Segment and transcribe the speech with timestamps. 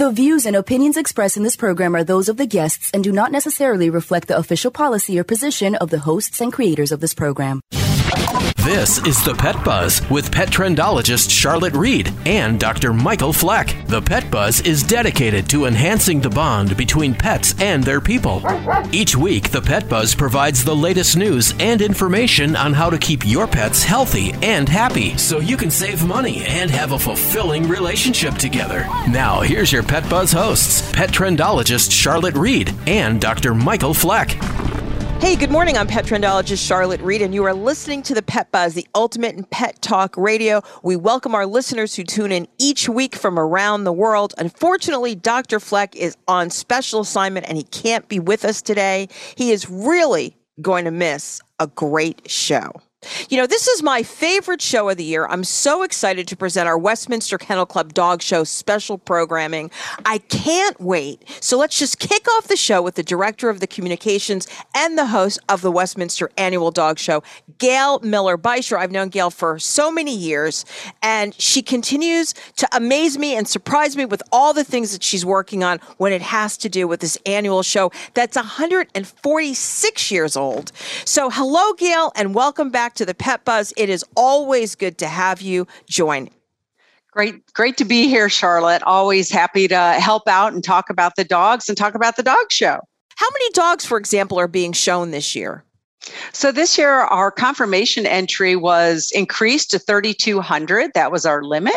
[0.00, 3.12] The views and opinions expressed in this program are those of the guests and do
[3.12, 7.12] not necessarily reflect the official policy or position of the hosts and creators of this
[7.12, 7.60] program.
[8.64, 12.92] This is the Pet Buzz with pet trendologist Charlotte Reed and Dr.
[12.92, 13.74] Michael Fleck.
[13.86, 18.42] The Pet Buzz is dedicated to enhancing the bond between pets and their people.
[18.92, 23.26] Each week, the Pet Buzz provides the latest news and information on how to keep
[23.26, 28.34] your pets healthy and happy so you can save money and have a fulfilling relationship
[28.34, 28.86] together.
[29.08, 33.54] Now, here's your Pet Buzz hosts, pet trendologist Charlotte Reed and Dr.
[33.54, 34.38] Michael Fleck.
[35.20, 35.76] Hey, good morning.
[35.76, 39.36] I'm pet trendologist Charlotte Reed, and you are listening to the Pet Buzz, the ultimate
[39.36, 40.62] in pet talk radio.
[40.82, 44.32] We welcome our listeners who tune in each week from around the world.
[44.38, 45.60] Unfortunately, Dr.
[45.60, 49.08] Fleck is on special assignment and he can't be with us today.
[49.36, 52.72] He is really going to miss a great show.
[53.30, 55.26] You know, this is my favorite show of the year.
[55.26, 59.70] I'm so excited to present our Westminster Kennel Club Dog Show special programming.
[60.04, 61.22] I can't wait.
[61.40, 65.06] So let's just kick off the show with the director of the communications and the
[65.06, 67.22] host of the Westminster Annual Dog Show,
[67.56, 68.76] Gail Miller Bisher.
[68.76, 70.66] I've known Gail for so many years,
[71.00, 75.24] and she continues to amaze me and surprise me with all the things that she's
[75.24, 80.72] working on when it has to do with this annual show that's 146 years old.
[81.06, 83.72] So, hello, Gail, and welcome back to the Pet Buzz.
[83.76, 86.28] It is always good to have you join.
[87.12, 88.82] Great, great to be here, Charlotte.
[88.84, 92.50] Always happy to help out and talk about the dogs and talk about the dog
[92.50, 92.78] show.
[93.16, 95.64] How many dogs, for example, are being shown this year?
[96.32, 100.92] So this year, our confirmation entry was increased to 3,200.
[100.94, 101.74] That was our limit.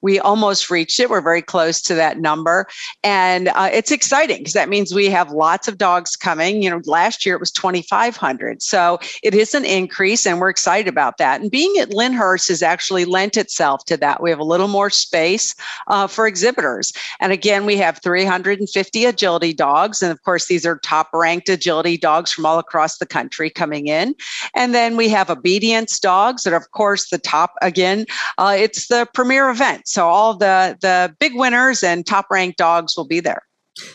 [0.00, 1.10] We almost reached it.
[1.10, 2.66] We're very close to that number.
[3.04, 6.62] And uh, it's exciting because that means we have lots of dogs coming.
[6.62, 8.62] You know, last year it was 2,500.
[8.62, 11.40] So it is an increase, and we're excited about that.
[11.40, 14.22] And being at Lyndhurst has actually lent itself to that.
[14.22, 15.54] We have a little more space
[15.88, 16.92] uh, for exhibitors.
[17.20, 20.02] And again, we have 350 agility dogs.
[20.02, 23.65] And of course, these are top ranked agility dogs from all across the country coming
[23.72, 24.14] in.
[24.54, 28.06] And then we have obedience dogs that are, of course, the top again.
[28.38, 29.88] Uh, it's the premier event.
[29.88, 33.42] So all the, the big winners and top ranked dogs will be there.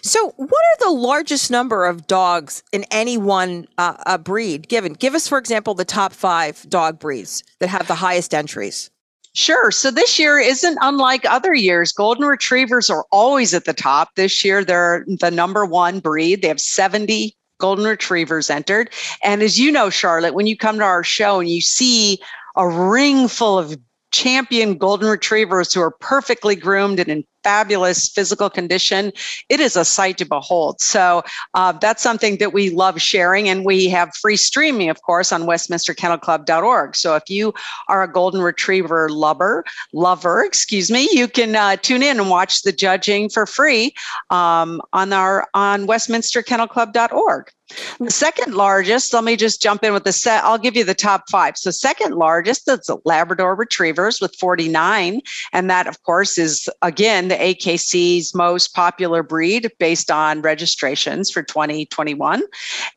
[0.04, 4.94] So, what are the largest number of dogs in any one uh, breed given?
[4.94, 8.92] Give us, for example, the top five dog breeds that have the highest entries.
[9.34, 9.72] Sure.
[9.72, 11.94] So this year isn't unlike other years.
[11.94, 14.10] Golden Retrievers are always at the top.
[14.16, 16.42] This year, they're the number one breed.
[16.42, 18.90] They have 70 golden retrievers entered.
[19.24, 22.20] And as you know, Charlotte, when you come to our show and you see
[22.58, 23.78] a ring full of
[24.12, 29.12] champion golden retrievers who are perfectly groomed and in fabulous physical condition.
[29.50, 30.82] It is a sight to behold.
[30.82, 33.50] So uh, that's something that we love sharing.
[33.50, 36.96] And we have free streaming, of course, on westminsterkennelclub.org.
[36.96, 37.54] So if you
[37.88, 39.64] are a golden retriever lover,
[39.94, 43.94] lover, excuse me, you can uh, tune in and watch the judging for free
[44.30, 47.52] um, on our on westminsterkennelclub.org.
[48.00, 50.44] The second largest, let me just jump in with the set.
[50.44, 51.58] I'll give you the top five.
[51.58, 55.22] So, second largest, that's Labrador Retrievers with 49.
[55.54, 61.42] And that, of course, is again the AKC's most popular breed based on registrations for
[61.42, 62.44] 2021.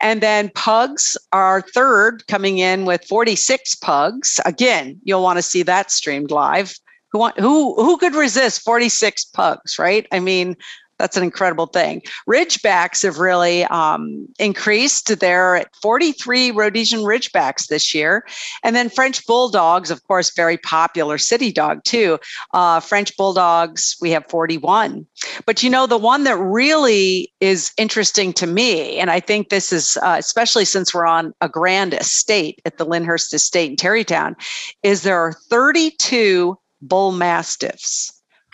[0.00, 4.40] And then pugs are third, coming in with 46 pugs.
[4.44, 6.76] Again, you'll want to see that streamed live.
[7.12, 10.04] Who, want, who, who could resist 46 pugs, right?
[10.10, 10.56] I mean,
[10.98, 12.02] that's an incredible thing.
[12.28, 15.18] Ridgebacks have really um, increased.
[15.18, 18.26] There are 43 Rhodesian Ridgebacks this year.
[18.62, 22.18] And then French Bulldogs, of course, very popular city dog too.
[22.52, 25.06] Uh, French Bulldogs, we have 41.
[25.46, 29.72] But you know, the one that really is interesting to me, and I think this
[29.72, 34.36] is uh, especially since we're on a grand estate at the Lyndhurst Estate in Tarrytown,
[34.82, 38.12] is there are 32 bull mastiffs.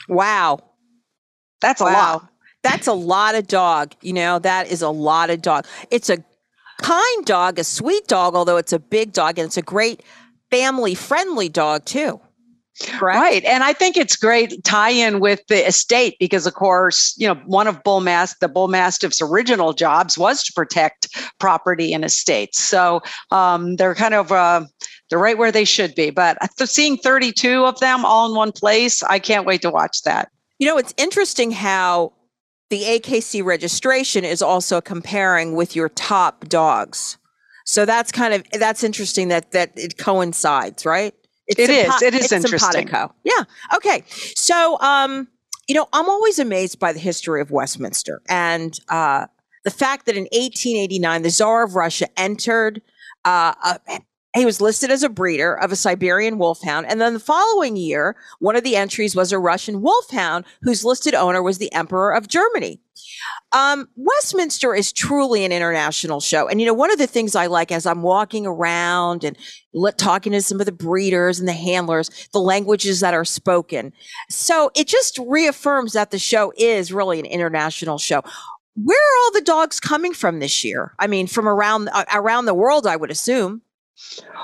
[0.09, 0.61] Wow.
[1.61, 1.93] That's a wow.
[1.93, 2.30] lot.
[2.63, 3.95] That's a lot of dog.
[4.03, 5.67] You know, that is a lot of dog.
[5.91, 6.19] It's a
[6.81, 10.03] kind dog, a sweet dog, although it's a big dog, and it's a great
[10.51, 12.21] family friendly dog, too.
[12.83, 13.21] Correct?
[13.21, 13.45] Right.
[13.45, 17.35] And I think it's great tie in with the estate because, of course, you know,
[17.45, 21.09] one of Bull Mastiff, the Bull Mastiff's original jobs was to protect
[21.39, 22.59] property and estates.
[22.59, 24.65] So um, they're kind of, uh,
[25.09, 26.09] they're right where they should be.
[26.11, 30.31] But seeing 32 of them all in one place, I can't wait to watch that.
[30.59, 32.13] You know, it's interesting how
[32.71, 37.19] the AKC registration is also comparing with your top dogs.
[37.67, 41.15] So that's kind of that's interesting that that it coincides, right?
[41.47, 42.03] It's it is.
[42.03, 42.71] It is interesting.
[42.89, 43.15] Simpatico.
[43.25, 43.43] Yeah.
[43.75, 44.05] Okay.
[44.09, 45.29] So, um,
[45.69, 49.27] you know, I'm always amazed by the history of Westminster and uh,
[49.65, 52.83] the fact that in 1889 the Tsar of Russia entered
[53.25, 54.01] uh, a,
[54.35, 56.87] he was listed as a breeder of a Siberian wolfhound.
[56.87, 61.15] And then the following year, one of the entries was a Russian wolfhound whose listed
[61.15, 62.81] owner was the Emperor of Germany.
[63.53, 66.47] Um, Westminster is truly an international show.
[66.47, 69.37] And, you know, one of the things I like as I'm walking around and
[69.97, 73.93] talking to some of the breeders and the handlers, the languages that are spoken.
[74.29, 78.23] So it just reaffirms that the show is really an international show.
[78.77, 80.95] Where are all the dogs coming from this year?
[81.01, 83.63] I mean, from around uh, around the world, I would assume.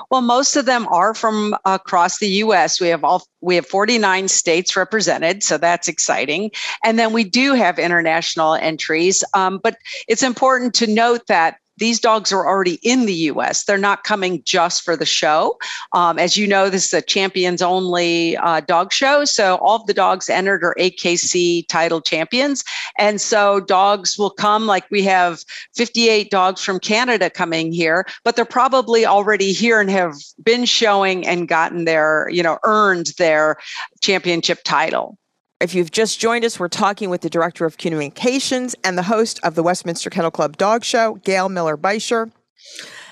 [0.09, 2.79] Well, most of them are from across the U.S.
[2.79, 6.51] We have all we have 49 states represented, so that's exciting.
[6.83, 9.77] And then we do have international entries, um, but
[10.07, 13.63] it's important to note that these dogs are already in the US.
[13.63, 15.57] They're not coming just for the show.
[15.93, 19.25] Um, as you know, this is a champions only uh, dog show.
[19.25, 22.63] So all of the dogs entered are AKC title champions.
[22.97, 25.43] And so dogs will come, like we have
[25.75, 31.25] 58 dogs from Canada coming here, but they're probably already here and have been showing
[31.27, 33.57] and gotten their, you know, earned their
[34.01, 35.17] championship title.
[35.59, 39.39] If you've just joined us, we're talking with the Director of Communications and the host
[39.41, 42.31] of the Westminster Kennel Club Dog Show, Gail Miller Bisher.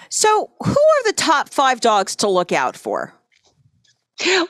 [0.09, 3.15] So, who are the top five dogs to look out for?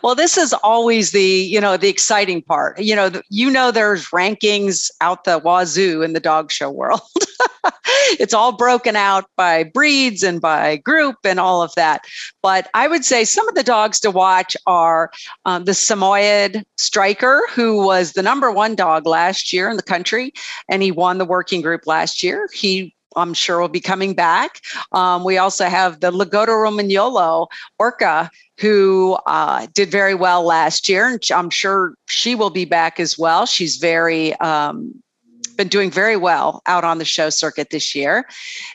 [0.04, 2.80] Well, this is always the, you know, the exciting part.
[2.80, 7.02] You know, you know there's rankings out the wazoo in the dog show world.
[8.20, 12.06] it's all broken out by breeds and by group and all of that.
[12.44, 15.12] But I would say some of the dogs to watch are
[15.46, 20.32] um, the Samoyed Striker, who was the number one dog last year in the country,
[20.70, 22.48] and he won the working group last year.
[22.54, 24.62] He I'm sure will be coming back.
[24.92, 27.48] Um, we also have the Lagotto Romagnolo
[27.80, 33.00] Orca, who uh, did very well last year, and I'm sure she will be back
[33.00, 33.46] as well.
[33.46, 35.04] She's very um,
[35.56, 38.28] been doing very well out on the show circuit this year.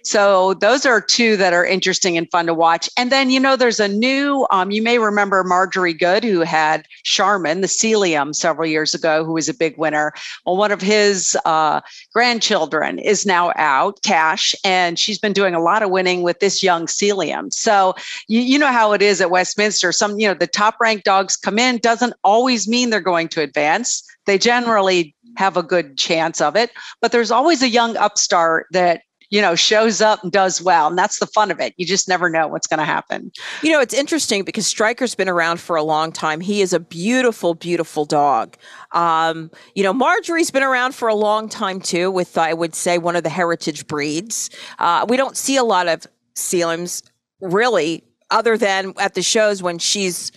[0.03, 2.88] So those are two that are interesting and fun to watch.
[2.97, 6.87] And then, you know, there's a new, um, you may remember Marjorie Good, who had
[7.05, 10.12] Charmin, the Sealyham, several years ago, who was a big winner.
[10.44, 11.81] Well, one of his uh,
[12.12, 16.62] grandchildren is now out, Cash, and she's been doing a lot of winning with this
[16.62, 17.53] young Sealyham.
[17.53, 17.94] So
[18.29, 19.93] you, you know how it is at Westminster.
[19.93, 23.43] Some, you know, the top ranked dogs come in, doesn't always mean they're going to
[23.43, 24.03] advance.
[24.27, 26.71] They generally have a good chance of it.
[27.00, 30.99] But there's always a young upstart that you know shows up and does well and
[30.99, 31.73] that's the fun of it.
[31.77, 33.31] You just never know what's going to happen.
[33.62, 36.41] You know it's interesting because striker's been around for a long time.
[36.41, 38.56] He is a beautiful beautiful dog.
[38.93, 42.99] Um, you know marjorie's been around for a long time too with i would say
[42.99, 44.50] one of the heritage breeds.
[44.79, 47.03] Uh, we don't see a lot of sealyhams
[47.41, 50.32] really other than at the shows when she's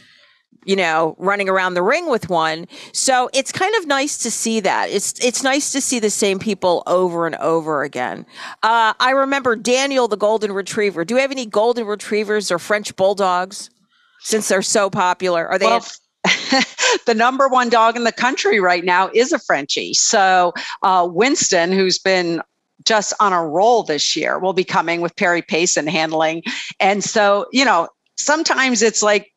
[0.66, 2.68] you know, running around the ring with one.
[2.92, 4.90] So it's kind of nice to see that.
[4.90, 8.26] It's it's nice to see the same people over and over again.
[8.62, 11.06] Uh, I remember Daniel, the golden retriever.
[11.06, 13.70] Do we have any golden retrievers or French bulldogs?
[14.22, 15.66] Since they're so popular, are they?
[15.66, 15.86] Well,
[17.06, 19.94] the number one dog in the country right now is a Frenchie.
[19.94, 22.42] So uh, Winston, who's been
[22.86, 26.44] just on a roll this year, will be coming with Perry Payson handling.
[26.80, 29.33] And so, you know, sometimes it's like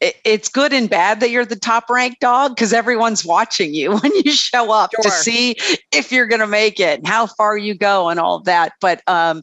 [0.00, 4.12] it's good and bad that you're the top ranked dog because everyone's watching you when
[4.24, 5.04] you show up sure.
[5.04, 5.56] to see
[5.92, 8.72] if you're going to make it and how far you go and all that.
[8.80, 9.42] But um,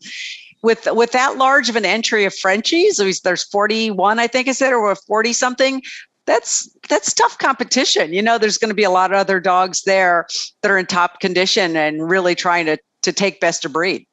[0.61, 4.73] with with that large of an entry of Frenchies, there's 41, I think is it,
[4.73, 5.81] or 40 something.
[6.27, 8.13] That's that's tough competition.
[8.13, 10.27] You know, there's going to be a lot of other dogs there
[10.61, 14.05] that are in top condition and really trying to to take best of breed.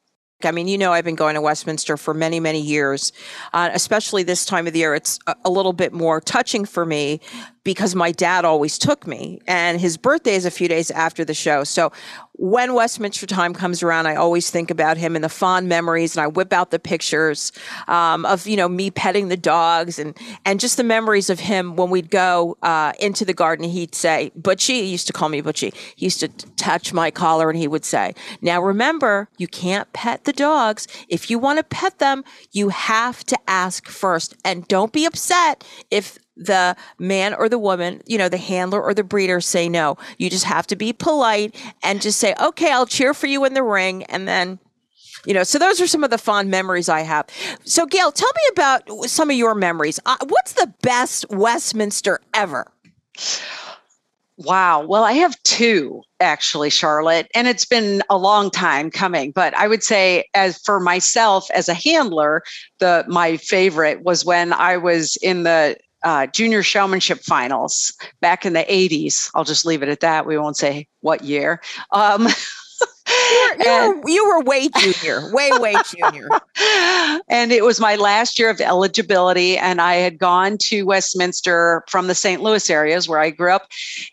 [0.45, 3.13] I mean, you know, I've been going to Westminster for many, many years,
[3.53, 4.95] uh, especially this time of the year.
[4.95, 7.21] It's a, a little bit more touching for me
[7.65, 11.35] because my dad always took me, and his birthday is a few days after the
[11.35, 11.65] show.
[11.65, 11.91] So
[12.39, 16.23] when Westminster time comes around, I always think about him and the fond memories, and
[16.23, 17.53] I whip out the pictures
[17.89, 21.75] um, of you know me petting the dogs and and just the memories of him
[21.75, 23.69] when we'd go uh, into the garden.
[23.69, 25.75] He'd say, "Butchie," he used to call me Butchie.
[25.97, 30.25] He used to touch my collar, and he would say, "Now remember, you can't pet
[30.25, 30.87] the dogs.
[31.09, 35.65] If you want to pet them, you have to ask first, and don't be upset
[35.91, 39.97] if." The man or the woman, you know, the handler or the breeder say no.
[40.19, 43.55] You just have to be polite and just say, okay, I'll cheer for you in
[43.55, 44.05] the ring.
[44.05, 44.59] And then,
[45.27, 47.27] you know, so those are some of the fond memories I have.
[47.65, 49.99] So, Gail, tell me about some of your memories.
[50.07, 52.71] Uh, what's the best Westminster ever?
[54.39, 54.87] Wow.
[54.87, 59.33] Well, I have two actually, Charlotte, and it's been a long time coming.
[59.33, 62.45] But I would say, as for myself as a handler,
[62.79, 65.77] the my favorite was when I was in the
[66.09, 69.31] uh, junior showmanship finals back in the 80s.
[69.35, 70.25] I'll just leave it at that.
[70.25, 71.61] We won't say what year.
[71.93, 72.29] Um,
[73.67, 76.29] and, were you were way junior, way way junior.
[77.29, 82.07] and it was my last year of eligibility, and I had gone to Westminster from
[82.07, 82.43] the St.
[82.43, 83.69] Louis areas where I grew up,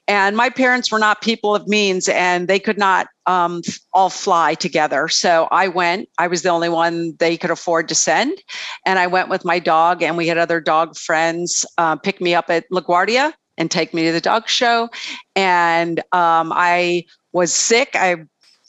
[0.08, 3.62] and my parents were not people of means, and they could not um,
[3.94, 5.08] all fly together.
[5.08, 6.10] So I went.
[6.18, 8.38] I was the only one they could afford to send,
[8.86, 12.36] and I went with my dog, and we had other dog friends uh, pick me
[12.36, 14.90] up at LaGuardia and take me to the dog show.
[15.36, 17.90] And um, I was sick.
[17.96, 18.18] I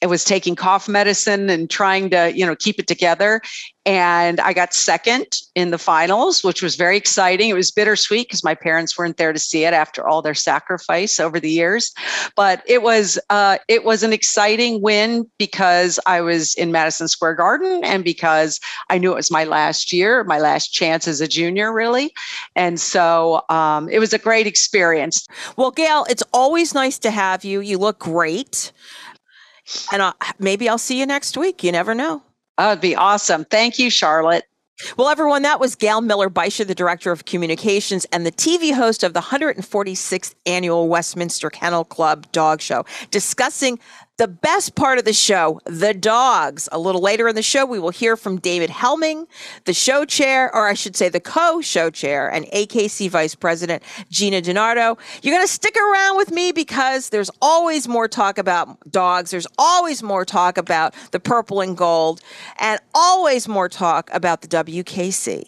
[0.03, 3.41] I was taking cough medicine and trying to, you know, keep it together.
[3.87, 7.51] And I got second in the finals, which was very exciting.
[7.51, 11.21] It was bittersweet because my parents weren't there to see it after all their sacrifice
[11.21, 11.95] over the years.
[12.35, 17.35] But it was uh, it was an exciting win because I was in Madison Square
[17.35, 18.59] Garden and because
[18.91, 22.13] I knew it was my last year, my last chance as a junior, really.
[22.57, 25.27] And so um, it was a great experience.
[25.57, 27.61] Well, Gail, it's always nice to have you.
[27.61, 28.73] You look great.
[29.93, 31.63] And I'll, maybe I'll see you next week.
[31.65, 32.23] You never know.
[32.59, 33.45] That would be awesome.
[33.45, 34.45] Thank you, Charlotte.
[34.99, 39.03] Well, everyone, that was Gail Miller Bisher, the Director of Communications and the TV host
[39.03, 43.79] of the 146th Annual Westminster Kennel Club Dog Show, discussing
[44.19, 46.69] the best part of the show, the dogs.
[46.73, 49.27] A little later in the show, we will hear from David Helming,
[49.65, 53.83] the show chair, or I should say the co show chair, and AKC Vice President
[54.11, 54.99] Gina DiNardo.
[55.23, 59.31] You're going to stick around with me because there's always more talk about dogs.
[59.31, 62.23] There's always more talk about the purple and gold,
[62.59, 65.45] and always more talk about the WKC.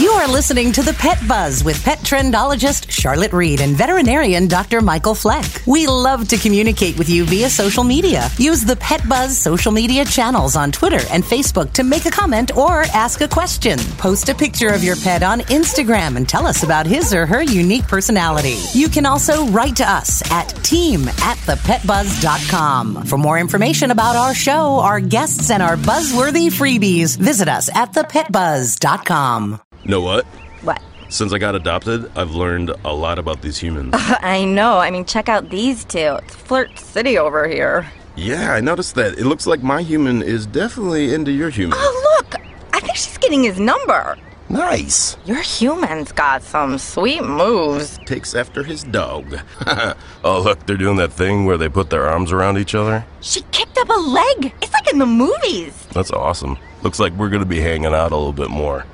[0.00, 4.80] You are listening to the Pet Buzz with pet trendologist Charlotte Reed and veterinarian Dr.
[4.80, 5.62] Michael Fleck.
[5.66, 8.30] We love to communicate with you via social media media.
[8.38, 12.56] Use the Pet Buzz social media channels on Twitter and Facebook to make a comment
[12.56, 13.78] or ask a question.
[13.98, 17.42] Post a picture of your pet on Instagram and tell us about his or her
[17.42, 18.56] unique personality.
[18.72, 23.04] You can also write to us at team at thepetbuzz.com.
[23.04, 27.92] For more information about our show, our guests, and our buzzworthy freebies, visit us at
[27.92, 29.60] thepetbuzz.com.
[29.84, 30.24] Know what?
[30.62, 30.82] What?
[31.10, 33.94] Since I got adopted, I've learned a lot about these humans.
[33.94, 34.78] Uh, I know.
[34.78, 36.16] I mean, check out these two.
[36.22, 37.90] It's Flirt City over here.
[38.14, 39.18] Yeah, I noticed that.
[39.18, 41.76] It looks like my human is definitely into your human.
[41.80, 42.40] Oh, look!
[42.72, 44.16] I think she's getting his number.
[44.48, 45.16] Nice.
[45.24, 47.98] Your human's got some sweet moves.
[48.06, 49.36] Takes after his dog.
[50.24, 53.04] oh, look, they're doing that thing where they put their arms around each other.
[53.20, 54.52] She kicked up a leg.
[54.62, 55.86] It's like in the movies.
[55.92, 56.56] That's awesome.
[56.82, 58.84] Looks like we're going to be hanging out a little bit more.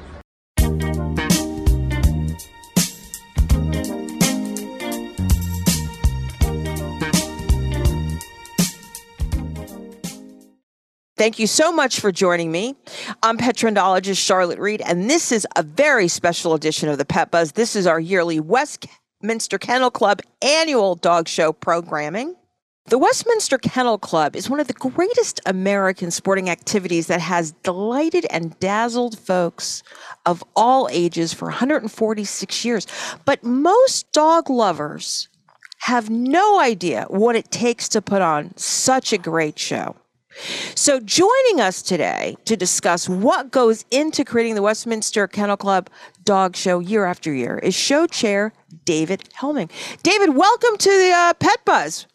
[11.16, 12.76] Thank you so much for joining me.
[13.23, 17.52] I'm petrendologist Charlotte Reed, and this is a very special edition of the Pet Buzz.
[17.52, 22.37] This is our yearly Westminster Kennel Club annual dog show programming.
[22.88, 28.26] The Westminster Kennel Club is one of the greatest American sporting activities that has delighted
[28.28, 29.82] and dazzled folks
[30.26, 32.87] of all ages for 146 years.
[33.25, 35.30] But most dog lovers
[35.80, 39.96] have no idea what it takes to put on such a great show.
[40.75, 45.90] So, joining us today to discuss what goes into creating the Westminster Kennel Club
[46.25, 48.52] dog show year after year is show chair
[48.85, 49.71] David Helming.
[50.02, 52.07] David, welcome to the uh, Pet Buzz.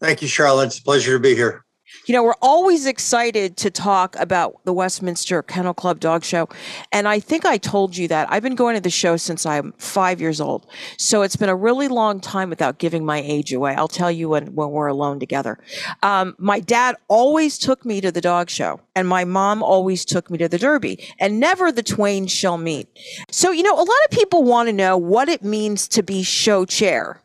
[0.00, 0.66] Thank you, Charlotte.
[0.66, 1.65] It's a pleasure to be here.
[2.06, 6.48] You know, we're always excited to talk about the Westminster Kennel Club Dog Show.
[6.92, 9.72] And I think I told you that I've been going to the show since I'm
[9.72, 10.68] five years old.
[10.98, 13.74] So it's been a really long time without giving my age away.
[13.74, 15.58] I'll tell you when, when we're alone together.
[16.04, 20.30] Um, my dad always took me to the dog show, and my mom always took
[20.30, 22.88] me to the Derby, and never the twain shall meet.
[23.32, 26.22] So, you know, a lot of people want to know what it means to be
[26.22, 27.20] show chair.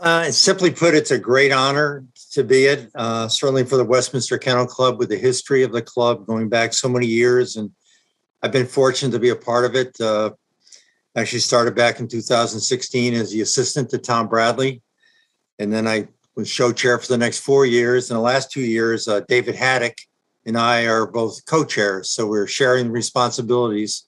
[0.00, 2.88] Uh, simply put, it's a great honor to be it.
[2.94, 6.72] Uh, certainly for the Westminster Kennel Club, with the history of the club going back
[6.72, 7.72] so many years, and
[8.40, 10.00] I've been fortunate to be a part of it.
[10.00, 10.30] Uh,
[11.16, 14.82] actually, started back in 2016 as the assistant to Tom Bradley,
[15.58, 18.08] and then I was show chair for the next four years.
[18.08, 19.96] In the last two years, uh, David Haddock
[20.46, 24.04] and I are both co-chairs, so we're sharing responsibilities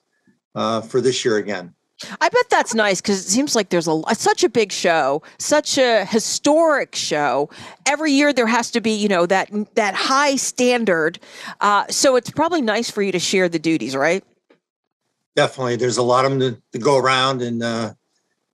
[0.55, 1.75] uh, for this year again.
[2.21, 5.77] I bet that's nice because it seems like there's a such a big show, such
[5.77, 7.51] a historic show.
[7.87, 11.19] Every year there has to be, you know, that that high standard.
[11.61, 14.25] Uh, so it's probably nice for you to share the duties, right?
[15.37, 17.93] Definitely, there's a lot of them to, to go around, and uh,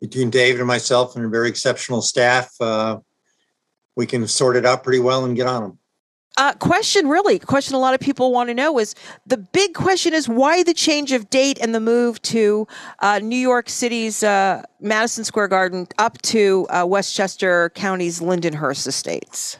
[0.01, 2.99] between David and myself and a very exceptional staff, uh,
[3.95, 5.79] we can sort it out pretty well and get on them.
[6.39, 8.95] Uh, question really question a lot of people want to know is
[9.27, 13.39] the big question is why the change of date and the move to uh, New
[13.39, 19.59] York City's uh, Madison Square Garden up to uh, Westchester County's Lindenhurst Estates.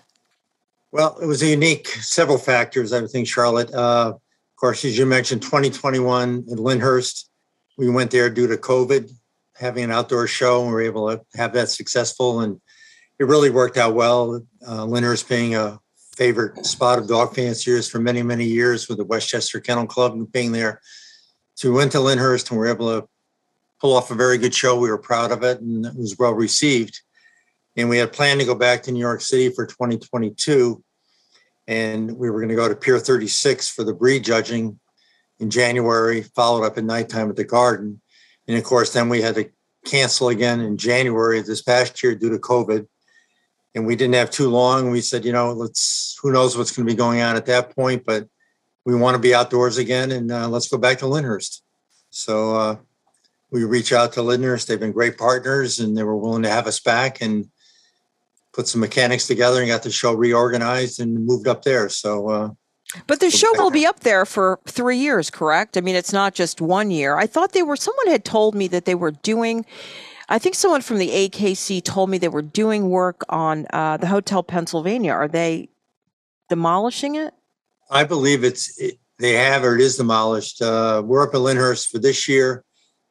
[0.93, 2.93] Well, it was a unique several factors.
[2.93, 3.73] I think Charlotte.
[3.73, 7.29] Uh, of course, as you mentioned, 2021 in Lyndhurst,
[7.77, 9.11] we went there due to COVID,
[9.55, 12.59] having an outdoor show, and we were able to have that successful, and
[13.19, 14.43] it really worked out well.
[14.67, 15.79] Uh, Lyndhurst being a
[16.17, 20.31] favorite spot of dog fanciers for many, many years with the Westchester Kennel Club and
[20.33, 20.81] being there.
[21.55, 23.09] So we went to Lyndhurst and we were able to
[23.81, 24.79] pull off a very good show.
[24.79, 27.01] We were proud of it and it was well received.
[27.77, 30.83] And we had planned to go back to New York City for 2022.
[31.69, 34.79] And we were going to go to Pier 36 for the breed judging
[35.39, 38.01] in January, followed up at nighttime at the garden.
[38.49, 39.51] And of course, then we had to
[39.85, 42.87] cancel again in January of this past year due to COVID
[43.77, 44.91] and we didn't have too long.
[44.91, 47.77] We said, you know, let's, who knows what's going to be going on at that
[47.77, 48.27] point, but
[48.87, 51.61] we want to be outdoors again and uh, let's go back to Lyndhurst.
[52.09, 52.77] So uh,
[53.51, 54.67] we reach out to Lyndhurst.
[54.67, 57.51] They've been great partners and they were willing to have us back and
[58.55, 61.91] put some mechanics together and got the show reorganized and moved up there.
[61.91, 62.51] So, uh,
[63.07, 65.77] but the show will be up there for three years, correct?
[65.77, 67.19] I mean, it's not just one year.
[67.19, 69.67] I thought they were, someone had told me that they were doing
[70.29, 74.09] I think someone from the AKC told me they were doing work on uh, the
[74.09, 75.13] Hotel Pennsylvania.
[75.13, 75.69] Are they
[76.49, 77.33] demolishing it?
[77.91, 80.61] I believe it's it, they have or it is demolished.
[80.61, 82.65] Uh, we're up at Lyndhurst for this year.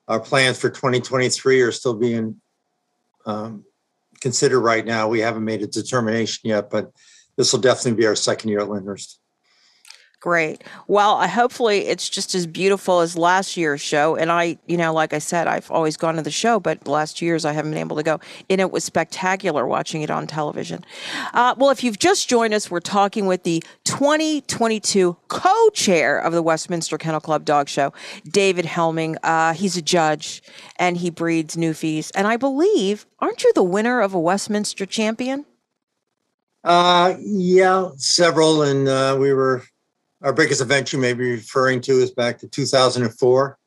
[0.07, 2.39] Our plans for 2023 are still being
[3.25, 3.63] um,
[4.19, 5.07] considered right now.
[5.07, 6.91] We haven't made a determination yet, but
[7.37, 9.19] this will definitely be our second year at Lyndhurst.
[10.25, 10.63] Great.
[10.87, 14.15] Well, I, hopefully it's just as beautiful as last year's show.
[14.15, 17.21] And I, you know, like I said, I've always gone to the show, but last
[17.21, 18.19] year's I haven't been able to go.
[18.49, 20.83] And it was spectacular watching it on television.
[21.35, 26.41] Uh, well, if you've just joined us, we're talking with the 2022 co-chair of the
[26.41, 27.93] Westminster Kennel Club Dog Show,
[28.27, 29.17] David Helming.
[29.21, 30.41] Uh, he's a judge
[30.77, 32.09] and he breeds Newfies.
[32.15, 35.45] And I believe, aren't you the winner of a Westminster champion?
[36.63, 38.63] Uh, yeah, several.
[38.63, 39.61] And uh, we were
[40.21, 43.57] our biggest event you may be referring to is back to 2004.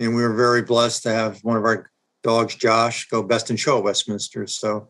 [0.00, 1.90] And we were very blessed to have one of our
[2.22, 4.46] dogs, Josh, go best in show at Westminster.
[4.46, 4.88] So,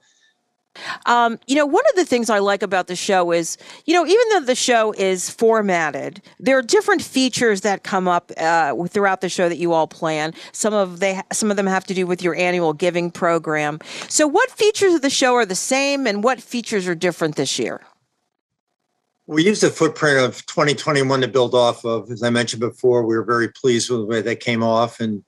[1.06, 4.06] um, you know, one of the things I like about the show is, you know,
[4.06, 9.20] even though the show is formatted, there are different features that come up uh, throughout
[9.20, 10.32] the show that you all plan.
[10.52, 13.78] Some of they, some of them have to do with your annual giving program.
[14.08, 17.58] So, what features of the show are the same, and what features are different this
[17.58, 17.82] year?
[19.26, 22.10] We used the footprint of 2021 to build off of.
[22.10, 25.24] As I mentioned before, we were very pleased with the way that came off, and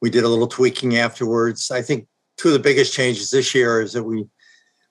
[0.00, 1.70] we did a little tweaking afterwards.
[1.70, 2.06] I think
[2.38, 4.26] two of the biggest changes this year is that we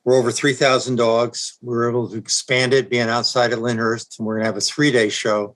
[0.03, 1.57] were over 3,000 dogs.
[1.61, 4.57] We were able to expand it, being outside of Lyndhurst, and we're going to have
[4.57, 5.55] a three day show.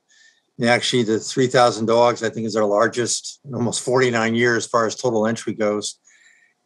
[0.57, 4.69] And actually, the 3,000 dogs, I think, is our largest in almost 49 years as
[4.71, 5.99] far as total entry goes.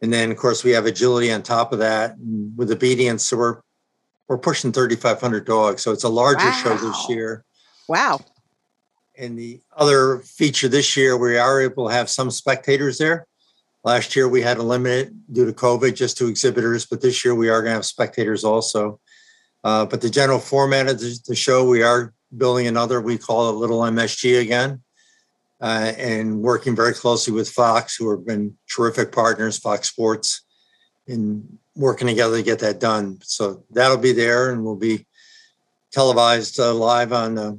[0.00, 2.16] And then, of course, we have agility on top of that
[2.56, 3.24] with obedience.
[3.24, 3.60] So we're
[4.28, 5.82] we're pushing 3,500 dogs.
[5.82, 6.60] So it's a larger wow.
[6.62, 7.44] show this year.
[7.88, 8.20] Wow.
[9.18, 13.26] And the other feature this year, we are able to have some spectators there.
[13.84, 17.34] Last year, we had a limit due to COVID just to exhibitors, but this year
[17.34, 19.00] we are going to have spectators also.
[19.64, 23.50] Uh, but the general format of the, the, show, we are building another, we call
[23.50, 24.82] it Little MSG again,
[25.60, 30.44] uh, and working very closely with Fox, who have been terrific partners, Fox Sports,
[31.06, 33.18] in working together to get that done.
[33.22, 35.06] So that'll be there and we'll be
[35.92, 37.52] televised uh, live on uh,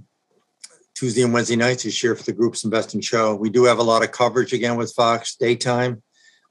[0.95, 3.35] Tuesday and Wednesday nights this year for the Groups Investing Show.
[3.35, 6.03] We do have a lot of coverage again with Fox daytime,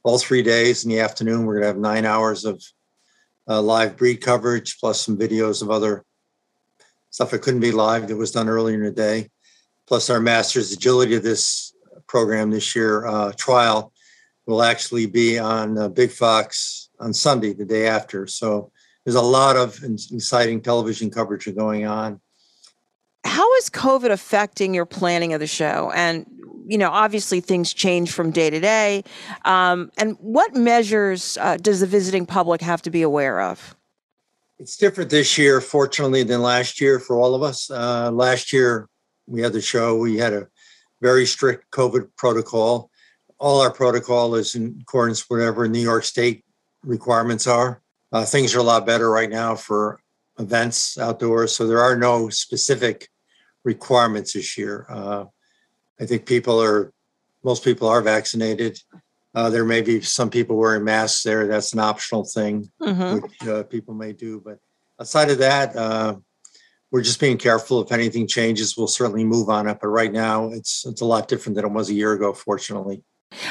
[0.02, 1.44] all three days in the afternoon.
[1.44, 2.62] We're going to have nine hours of
[3.48, 6.04] uh, live breed coverage plus some videos of other
[7.10, 9.30] stuff that couldn't be live that was done earlier in the day.
[9.86, 11.74] Plus, our Masters Agility of this
[12.06, 13.92] program this year uh, trial
[14.46, 18.26] will actually be on uh, Big Fox on Sunday, the day after.
[18.26, 18.70] So
[19.04, 22.20] there's a lot of exciting television coverage going on.
[23.24, 25.92] How is COVID affecting your planning of the show?
[25.94, 26.26] And
[26.64, 29.02] you know, obviously things change from day to day.
[29.44, 33.74] Um, and what measures uh, does the visiting public have to be aware of?
[34.58, 37.68] It's different this year, fortunately, than last year for all of us.
[37.68, 38.88] Uh, last year,
[39.26, 40.46] we had the show, we had a
[41.00, 42.90] very strict COVID protocol.
[43.38, 46.41] All our protocol is in accordance with whatever in New York State
[46.82, 47.80] requirements are.
[48.12, 50.00] Uh, things are a lot better right now for
[50.38, 53.08] events outdoors, so there are no specific
[53.64, 54.86] requirements this year.
[54.88, 55.24] Uh,
[56.00, 56.92] I think people are,
[57.44, 58.78] most people are vaccinated.
[59.34, 61.46] Uh, there may be some people wearing masks there.
[61.46, 63.20] That's an optional thing, mm-hmm.
[63.20, 64.42] which uh, people may do.
[64.44, 64.58] But
[65.00, 66.16] outside of that, uh,
[66.90, 67.80] we're just being careful.
[67.80, 69.78] If anything changes, we'll certainly move on it.
[69.80, 72.34] But right now, it's it's a lot different than it was a year ago.
[72.34, 73.02] Fortunately.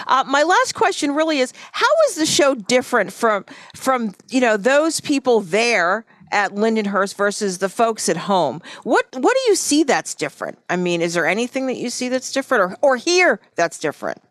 [0.07, 4.57] Uh, my last question really is: How is the show different from from you know
[4.57, 8.61] those people there at Lindenhurst versus the folks at home.
[8.83, 10.59] What what do you see that's different?
[10.69, 14.21] I mean, is there anything that you see that's different or or here that's different?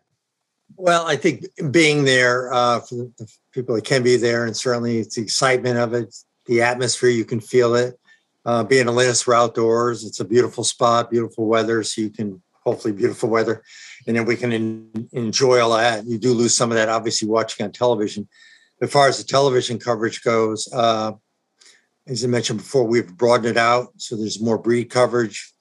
[0.77, 4.99] Well, I think being there uh, for the people that can be there, and certainly
[4.99, 6.15] it's the excitement of it,
[6.47, 7.99] the atmosphere, you can feel it.
[8.45, 10.03] Uh, being a Linus, we're outdoors.
[10.03, 13.63] It's a beautiful spot, beautiful weather, so you can hopefully beautiful weather,
[14.07, 16.05] and then we can in, enjoy all that.
[16.05, 18.27] You do lose some of that, obviously, watching on television.
[18.81, 21.13] As far as the television coverage goes, uh,
[22.07, 25.53] as I mentioned before, we've broadened it out, so there's more breed coverage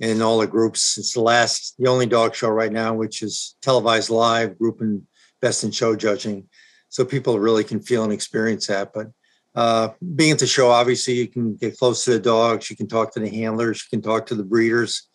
[0.00, 0.96] in all the groups.
[0.96, 5.06] It's the last, the only dog show right now, which is televised live, group and
[5.40, 6.48] best in show judging.
[6.88, 8.92] So people really can feel and experience that.
[8.94, 9.08] But
[9.54, 12.88] uh, being at the show, obviously, you can get close to the dogs, you can
[12.88, 15.08] talk to the handlers, you can talk to the breeders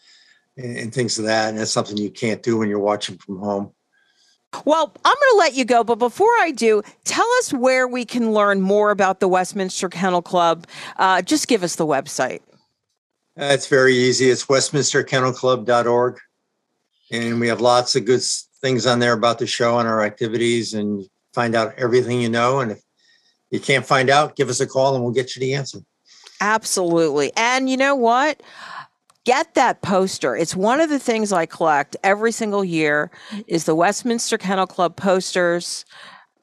[0.58, 1.50] and, and things of that.
[1.50, 3.72] And that's something you can't do when you're watching from home.
[4.66, 8.06] Well, I'm going to let you go, but before I do, tell us where we
[8.06, 10.66] can learn more about the Westminster Kennel Club.
[10.98, 12.42] Uh, just give us the website.
[13.40, 14.30] Uh, it's very easy.
[14.30, 16.20] It's westminsterkennelclub.org.
[17.12, 18.22] And we have lots of good
[18.62, 22.60] things on there about the show and our activities and find out everything you know.
[22.60, 22.80] And if
[23.52, 25.80] you can't find out, give us a call and we'll get you the answer.
[26.42, 27.32] Absolutely.
[27.36, 28.42] And you know what?
[29.28, 30.38] Get that poster.
[30.38, 33.12] It's one of the things I collect every single year
[33.46, 35.84] is the Westminster Kennel Club posters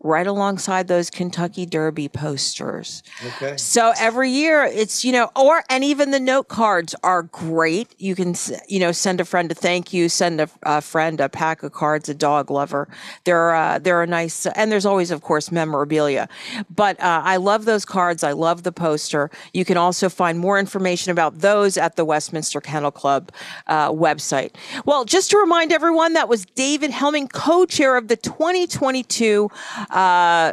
[0.04, 3.02] right alongside those Kentucky Derby posters.
[3.24, 3.56] Okay.
[3.56, 7.94] So every year it's, you know, or, and even the note cards are great.
[7.98, 8.34] You can,
[8.68, 11.72] you know, send a friend a thank you, send a, a friend a pack of
[11.72, 12.86] cards, a dog lover.
[13.24, 16.28] They're, uh, they're a nice, and there's always, of course, memorabilia.
[16.68, 18.22] But uh, I love those cards.
[18.22, 19.30] I love the poster.
[19.54, 23.32] You can also find more information about those at the Westminster Kennel Club
[23.68, 24.54] uh, website.
[24.84, 29.48] Well, just to remind everyone, that was David Helming, co chair of the 2022
[29.94, 30.52] uh,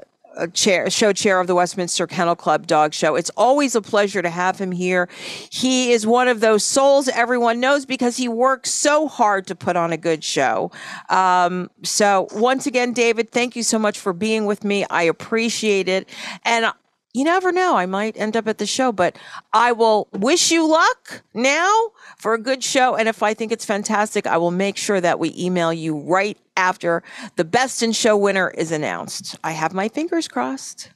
[0.53, 3.15] chair, show chair of the Westminster Kennel Club Dog Show.
[3.15, 5.09] It's always a pleasure to have him here.
[5.49, 9.75] He is one of those souls everyone knows because he works so hard to put
[9.75, 10.71] on a good show.
[11.09, 14.85] Um, so once again, David, thank you so much for being with me.
[14.89, 16.07] I appreciate it.
[16.45, 16.71] And
[17.13, 17.75] you never know.
[17.75, 19.17] I might end up at the show, but
[19.53, 22.95] I will wish you luck now for a good show.
[22.95, 26.37] And if I think it's fantastic, I will make sure that we email you right
[26.55, 27.03] after
[27.35, 29.37] the best in show winner is announced.
[29.43, 30.91] I have my fingers crossed.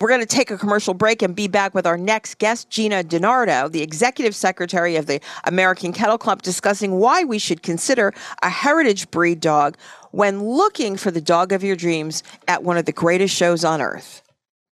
[0.00, 3.04] We're going to take a commercial break and be back with our next guest, Gina
[3.04, 8.12] DiNardo, the executive secretary of the American Kennel Club, discussing why we should consider
[8.42, 9.76] a heritage breed dog
[10.10, 13.80] when looking for the dog of your dreams at one of the greatest shows on
[13.80, 14.23] earth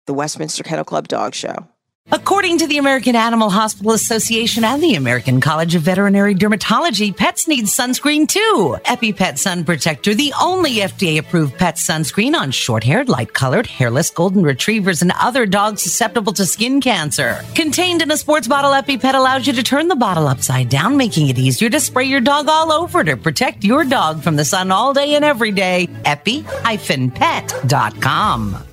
[0.08, 1.68] the Westminster Kennel Club Dog Show.
[2.10, 7.50] According to the American Animal Hospital Association and the American College of Veterinary Dermatology, pets
[7.50, 8.78] need sunscreen too.
[8.86, 14.10] EpiPet Sun Protector, the only FDA approved pet sunscreen on short haired, light colored, hairless
[14.10, 17.42] golden retrievers and other dogs susceptible to skin cancer.
[17.56, 21.28] Contained in a sports bottle, EpiPet allows you to turn the bottle upside down, making
[21.28, 24.72] it easier to spray your dog all over to protect your dog from the sun
[24.72, 25.90] all day and every day.
[26.06, 26.48] Epi-pet.com.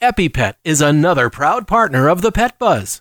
[0.01, 3.01] EpiPet is another proud partner of the Pet Buzz.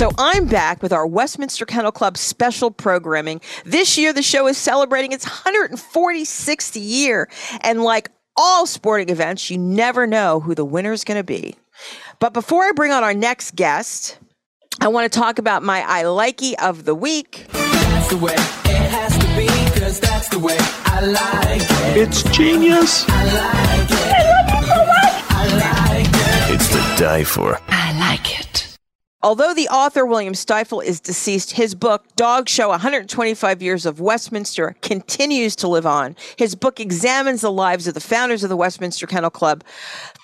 [0.00, 3.42] So I'm back with our Westminster Kennel Club special programming.
[3.66, 7.28] This year, the show is celebrating its 146th year.
[7.60, 11.54] And like all sporting events, you never know who the winner is going to be.
[12.18, 14.18] But before I bring on our next guest,
[14.80, 17.44] I want to talk about my I likey of the week.
[17.52, 22.08] That's the way it has to be, because that's the way I like it.
[22.08, 23.04] It's genius.
[23.06, 23.96] I like it.
[24.14, 25.14] I love it so much.
[25.28, 26.54] I like it.
[26.54, 27.60] It's to die for.
[27.68, 28.59] I like it.
[29.22, 34.74] Although the author, William Stifel, is deceased, his book, Dog Show 125 Years of Westminster,
[34.80, 36.16] continues to live on.
[36.36, 39.62] His book examines the lives of the founders of the Westminster Kennel Club,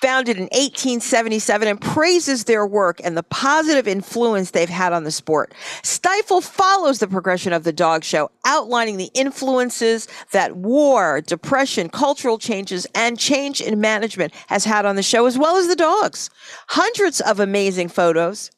[0.01, 5.11] founded in 1877, and praises their work and the positive influence they've had on the
[5.11, 5.53] sport.
[5.83, 12.39] Stifel follows the progression of the dog show, outlining the influences that war, depression, cultural
[12.39, 16.31] changes, and change in management has had on the show, as well as the dogs.
[16.69, 18.51] Hundreds of amazing photos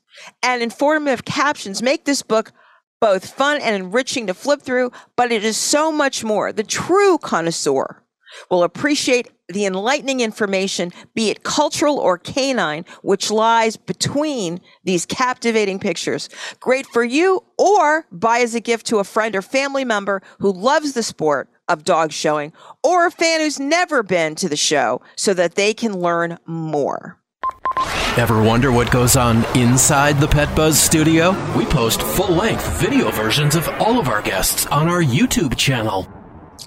[0.43, 2.53] and informative captions make this book
[3.01, 6.53] both fun and enriching to flip through, but it is so much more.
[6.53, 8.03] The true connoisseur
[8.51, 15.79] will appreciate the enlightening information, be it cultural or canine, which lies between these captivating
[15.79, 16.29] pictures.
[16.61, 20.53] Great for you or buy as a gift to a friend or family member who
[20.53, 22.53] loves the sport of dog showing
[22.83, 27.19] or a fan who's never been to the show so that they can learn more.
[28.19, 31.31] Ever wonder what goes on inside the Pet Buzz studio?
[31.57, 36.09] We post full length video versions of all of our guests on our YouTube channel.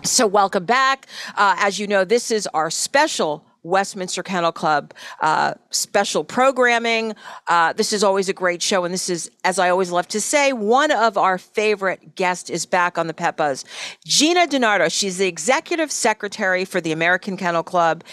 [0.03, 1.07] So, welcome back.
[1.35, 7.13] Uh, as you know, this is our special Westminster Kennel Club uh, special programming.
[7.47, 10.21] Uh, this is always a great show, and this is, as I always love to
[10.21, 13.63] say, one of our favorite guests is back on the Pet Buzz.
[14.05, 18.03] Gina DiNardo, she's the executive secretary for the American Kennel Club.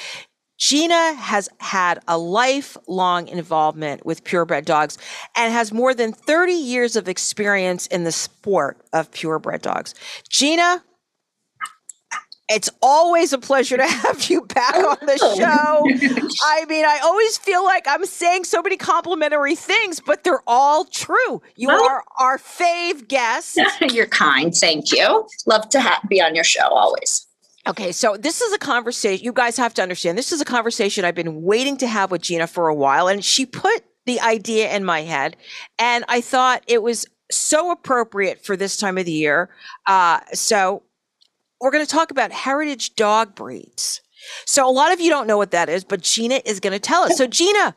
[0.58, 4.98] Gina has had a lifelong involvement with purebred dogs
[5.36, 9.94] and has more than 30 years of experience in the sport of purebred dogs.
[10.28, 10.82] Gina,
[12.50, 15.36] it's always a pleasure to have you back on the Oh.
[15.36, 16.26] show.
[16.44, 20.86] I mean, I always feel like I'm saying so many complimentary things, but they're all
[20.86, 21.40] true.
[21.56, 23.60] You Well- are our fave guest.
[23.92, 24.52] You're kind.
[24.54, 25.28] Thank you.
[25.46, 27.26] Love to ha- be on your show always.
[27.68, 29.22] Okay, so this is a conversation.
[29.22, 30.16] You guys have to understand.
[30.16, 33.22] This is a conversation I've been waiting to have with Gina for a while, and
[33.22, 35.36] she put the idea in my head,
[35.78, 39.50] and I thought it was so appropriate for this time of the year.
[39.86, 40.82] Uh, so
[41.60, 44.00] we're going to talk about heritage dog breeds.
[44.46, 46.78] So a lot of you don't know what that is, but Gina is going to
[46.78, 47.18] tell us.
[47.18, 47.76] So Gina,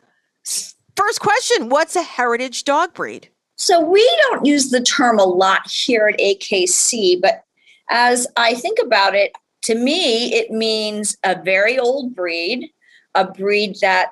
[0.96, 3.28] first question: What's a heritage dog breed?
[3.56, 7.44] So we don't use the term a lot here at AKC, but
[7.90, 12.70] as I think about it, to me, it means a very old breed,
[13.14, 14.10] a breed that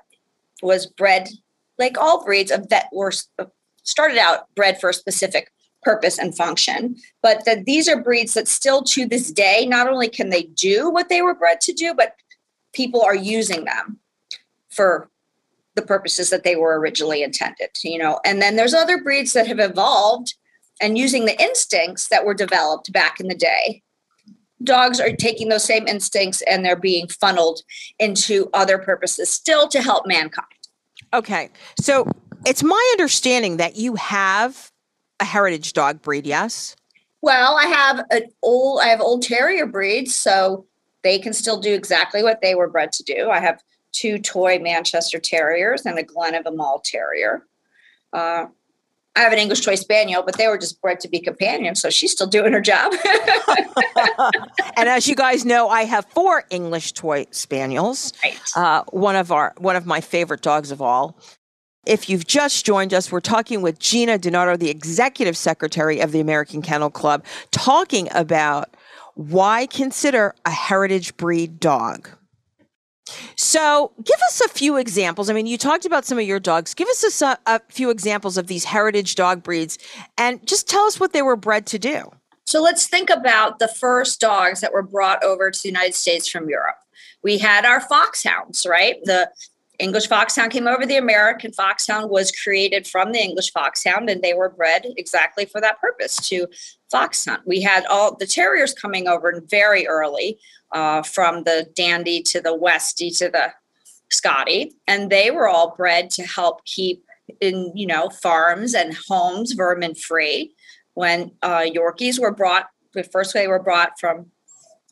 [0.63, 1.29] was bred
[1.79, 3.47] like all breeds of that were uh,
[3.83, 5.51] started out bred for a specific
[5.83, 10.09] purpose and function, but that these are breeds that still to this day, not only
[10.09, 12.15] can they do what they were bred to do, but
[12.75, 13.99] people are using them
[14.69, 15.09] for
[15.75, 18.21] the purposes that they were originally intended you know?
[18.25, 20.35] And then there's other breeds that have evolved
[20.83, 23.83] and using the instincts that were developed back in the day
[24.63, 27.63] dogs are taking those same instincts and they're being funneled
[27.99, 30.47] into other purposes still to help mankind
[31.13, 32.07] Okay, so
[32.47, 34.71] it's my understanding that you have
[35.19, 36.27] a heritage dog breed.
[36.27, 36.77] Yes.
[37.21, 40.65] well i have an old i have old terrier breeds so
[41.03, 44.59] they can still do exactly what they were bred to do i have two toy
[44.59, 47.47] manchester terriers and a Glen of Imaal terrier
[48.13, 48.47] uh,
[49.17, 51.91] I have an English toy spaniel, but they were just bred to be companions, so
[51.91, 52.93] she's still doing her job.
[54.77, 58.13] and as you guys know, I have four English toy spaniels.
[58.55, 61.19] Uh, one of our one of my favorite dogs of all.
[61.87, 66.21] If you've just joined us, we're talking with Gina DiNardo, the executive secretary of the
[66.21, 68.77] American Kennel Club, talking about
[69.15, 72.09] why consider a heritage breed dog.
[73.37, 75.31] So, give us a few examples.
[75.31, 76.75] I mean, you talked about some of your dogs.
[76.75, 79.79] Give us a, a few examples of these heritage dog breeds
[80.19, 82.11] and just tell us what they were bred to do.
[82.45, 86.29] So let's think about the first dogs that were brought over to the United States
[86.29, 86.79] from Europe.
[87.23, 88.97] We had our foxhounds, right?
[89.05, 89.31] The
[89.81, 90.85] English foxhound came over.
[90.87, 95.61] The American foxhound was created from the English foxhound, and they were bred exactly for
[95.61, 96.47] that purpose to
[96.91, 97.43] fox hunt.
[97.47, 100.39] We had all the terriers coming over very early,
[100.73, 103.53] uh, from the Dandy to the Westie to the
[104.11, 107.05] Scotty, and they were all bred to help keep
[107.41, 110.55] in you know farms and homes vermin free.
[110.95, 114.27] When uh, Yorkies were brought, the first they were brought from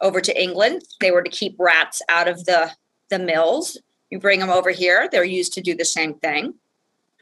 [0.01, 2.71] over to England, they were to keep rats out of the
[3.11, 3.77] the mills.
[4.11, 6.55] You bring them over here, they're used to do the same thing.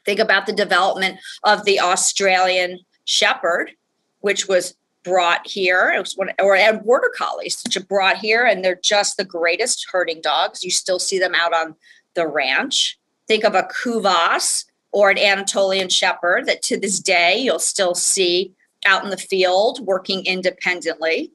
[0.04, 3.72] Think about the development of the Australian Shepherd,
[4.20, 6.02] which was brought here.
[6.16, 10.20] One, or and border collies, which are brought here, and they're just the greatest herding
[10.20, 10.64] dogs.
[10.64, 11.76] You still see them out on
[12.14, 12.98] the ranch.
[13.28, 18.52] Think of a Kuvasz or an Anatolian Shepherd that to this day you'll still see
[18.84, 21.32] out in the field working independently.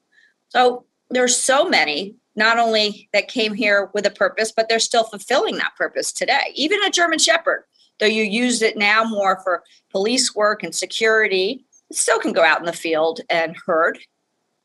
[0.49, 5.03] So there's so many, not only that came here with a purpose, but they're still
[5.03, 6.51] fulfilling that purpose today.
[6.55, 7.63] Even a German Shepherd,
[7.99, 12.43] though you use it now more for police work and security, it still can go
[12.43, 13.99] out in the field and herd.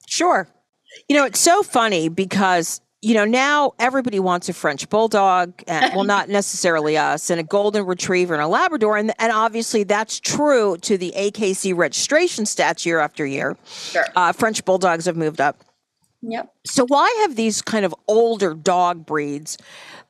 [0.07, 0.49] Sure.
[1.09, 5.93] You know, it's so funny because, you know, now everybody wants a French bulldog, and,
[5.95, 8.97] well, not necessarily us, and a golden retriever and a Labrador.
[8.97, 13.57] And, and obviously that's true to the AKC registration stats year after year.
[13.67, 14.07] Sure.
[14.15, 15.63] Uh, French bulldogs have moved up.
[16.23, 16.53] Yep.
[16.65, 19.59] So why have these kind of older dog breeds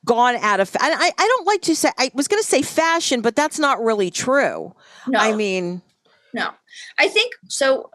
[0.05, 0.73] gone out of?
[0.81, 1.89] And I, I don't like to say.
[1.97, 4.73] I was going to say fashion, but that's not really true.
[5.07, 5.19] No.
[5.19, 5.81] I mean,
[6.33, 6.51] No,
[6.97, 7.91] I think so.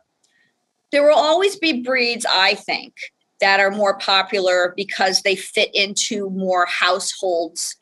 [0.91, 2.95] There will always be breeds, I think,
[3.43, 7.77] that are more popular because they fit into more households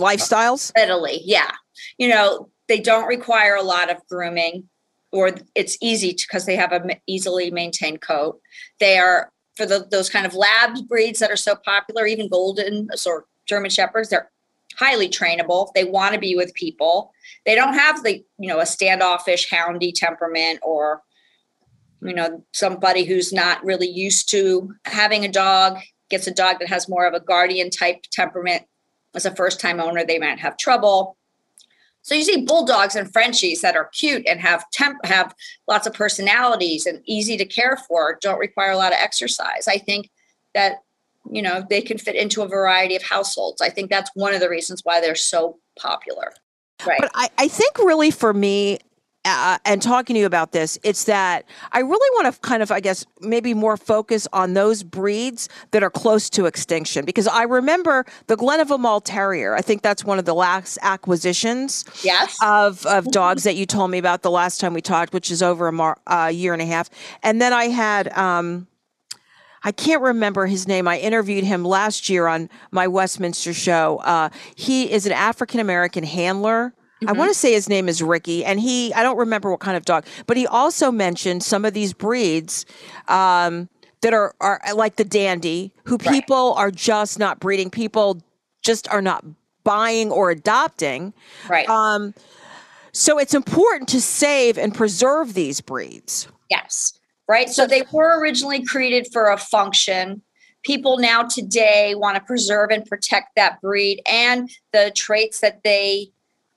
[0.00, 1.52] lifestyles readily yeah
[1.98, 4.66] you know they don't require a lot of grooming
[5.12, 8.40] or it's easy because they have a easily maintained coat
[8.80, 12.88] they are for the, those kind of lab breeds that are so popular even golden
[13.06, 14.30] or german shepherds they're
[14.78, 15.72] highly trainable.
[15.74, 17.12] They want to be with people.
[17.46, 21.02] They don't have the you know a standoffish houndy temperament or
[22.00, 25.78] you know somebody who's not really used to having a dog
[26.10, 28.64] gets a dog that has more of a guardian type temperament.
[29.14, 31.16] As a first time owner they might have trouble.
[32.04, 35.34] So you see bulldogs and frenchies that are cute and have temp have
[35.68, 39.68] lots of personalities and easy to care for don't require a lot of exercise.
[39.68, 40.10] I think
[40.54, 40.78] that
[41.30, 44.40] you know they can fit into a variety of households i think that's one of
[44.40, 46.32] the reasons why they're so popular
[46.86, 48.78] right but i, I think really for me
[49.24, 52.72] uh, and talking to you about this, it's that I really want to kind of,
[52.72, 57.04] I guess, maybe more focus on those breeds that are close to extinction.
[57.04, 59.54] Because I remember the Glen of Imaal Terrier.
[59.54, 62.36] I think that's one of the last acquisitions yes.
[62.42, 65.42] of, of dogs that you told me about the last time we talked, which is
[65.42, 66.90] over a mar- uh, year and a half.
[67.22, 68.16] And then I had.
[68.16, 68.66] Um,
[69.64, 70.88] I can't remember his name.
[70.88, 73.98] I interviewed him last year on my Westminster show.
[73.98, 77.08] Uh, he is an African American handler Mm-hmm.
[77.08, 79.76] I want to say his name is Ricky, and he, I don't remember what kind
[79.76, 82.64] of dog, but he also mentioned some of these breeds
[83.08, 83.68] um,
[84.02, 86.12] that are, are like the dandy, who right.
[86.12, 87.70] people are just not breeding.
[87.70, 88.22] People
[88.62, 89.24] just are not
[89.64, 91.12] buying or adopting.
[91.48, 91.68] Right.
[91.68, 92.14] Um,
[92.92, 96.28] so it's important to save and preserve these breeds.
[96.50, 96.92] Yes.
[97.32, 97.48] Right.
[97.48, 100.20] So they were originally created for a function.
[100.64, 106.10] People now today want to preserve and protect that breed and the traits that they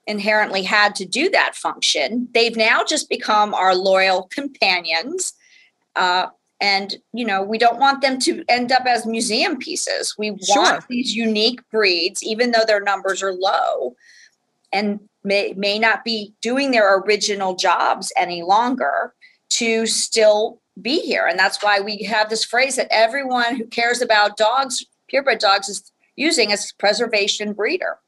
[0.06, 2.28] inherently had to do that function.
[2.34, 5.32] They've now just become our loyal companions.
[5.96, 6.26] Uh,
[6.60, 10.14] and, you know, we don't want them to end up as museum pieces.
[10.18, 10.62] We sure.
[10.62, 13.96] want these unique breeds, even though their numbers are low
[14.74, 19.14] and may, may not be doing their original jobs any longer,
[19.48, 21.26] to still be here.
[21.26, 25.68] And that's why we have this phrase that everyone who cares about dogs, purebred dogs,
[25.68, 27.98] is using as preservation breeder.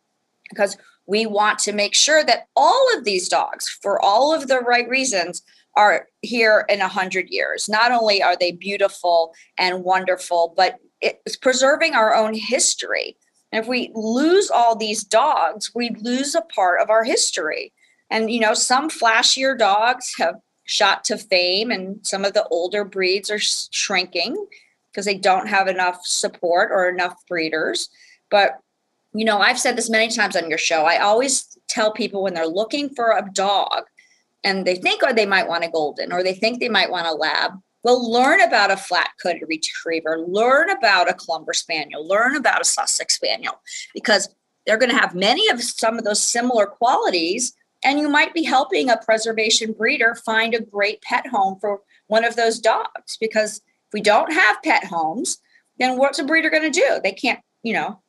[0.50, 0.76] Because
[1.06, 4.88] we want to make sure that all of these dogs, for all of the right
[4.88, 5.42] reasons,
[5.76, 7.68] are here in a hundred years.
[7.68, 13.16] Not only are they beautiful and wonderful, but it's preserving our own history.
[13.52, 17.72] And if we lose all these dogs, we lose a part of our history.
[18.10, 20.34] And you know, some flashier dogs have
[20.68, 24.46] shot to fame, and some of the older breeds are shrinking
[24.90, 27.88] because they don't have enough support or enough breeders.
[28.30, 28.60] But
[29.14, 30.84] you know, I've said this many times on your show.
[30.84, 33.84] I always tell people when they're looking for a dog
[34.44, 37.06] and they think or they might want a golden or they think they might want
[37.06, 37.52] a lab,
[37.82, 42.64] well, learn about a flat coated retriever, learn about a Clumber Spaniel, learn about a
[42.64, 43.60] Sussex Spaniel,
[43.94, 44.28] because
[44.66, 47.54] they're going to have many of some of those similar qualities.
[47.84, 52.24] And you might be helping a preservation breeder find a great pet home for one
[52.24, 53.16] of those dogs.
[53.20, 55.38] Because if we don't have pet homes,
[55.78, 57.00] then what's a breeder going to do?
[57.02, 58.00] They can't, you know,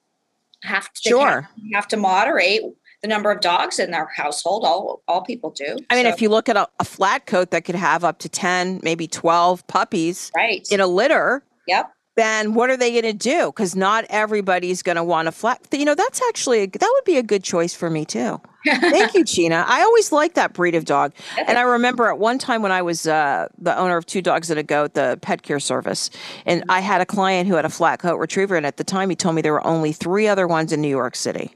[0.63, 2.62] have to sure have, to moderate
[3.01, 4.65] the number of dogs in their household.
[4.65, 5.77] All all people do.
[5.89, 6.10] I mean, so.
[6.10, 9.08] if you look at a, a, flat coat that could have up to ten, maybe
[9.08, 11.43] twelve puppies, right, in a litter.
[11.67, 11.93] Yep.
[12.15, 13.45] Then what are they going to do?
[13.45, 15.65] Because not everybody's going to want a flat.
[15.71, 18.41] You know, that's actually a, that would be a good choice for me too.
[18.65, 19.65] Thank you, Gina.
[19.67, 21.13] I always liked that breed of dog.
[21.37, 24.49] And I remember at one time when I was uh, the owner of two dogs
[24.49, 26.09] and a goat, the pet care service,
[26.45, 28.55] and I had a client who had a flat coat retriever.
[28.55, 30.89] And at the time, he told me there were only three other ones in New
[30.89, 31.55] York City.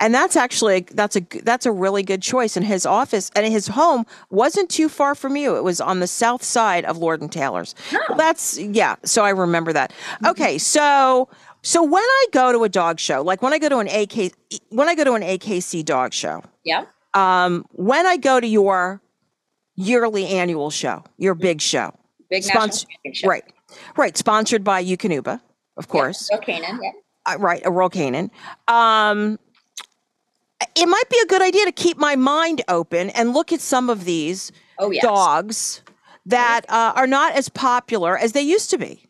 [0.00, 2.56] And that's actually that's a that's a really good choice.
[2.56, 5.56] And his office and his home wasn't too far from you.
[5.56, 7.74] It was on the south side of Lord and Taylor's.
[8.16, 8.96] That's yeah.
[9.04, 9.92] So I remember that.
[9.92, 10.26] Mm-hmm.
[10.26, 11.28] Okay, so
[11.62, 14.32] so when I go to a dog show, like when I go to an AK,
[14.70, 16.84] when I go to an AKC dog show, yeah.
[17.14, 19.00] Um, when I go to your
[19.76, 21.94] yearly annual show, your big show,
[22.30, 23.28] big Sponsor- show.
[23.28, 23.44] right,
[23.96, 25.40] right, sponsored by Eukanuba,
[25.76, 26.28] of course.
[26.30, 26.90] Yeah, Royal yeah.
[27.26, 28.30] Uh, right, a Royal Canin.
[28.66, 29.38] Um,
[30.74, 33.90] it might be a good idea to keep my mind open and look at some
[33.90, 35.02] of these oh, yes.
[35.02, 35.82] dogs
[36.26, 39.06] that uh, are not as popular as they used to be.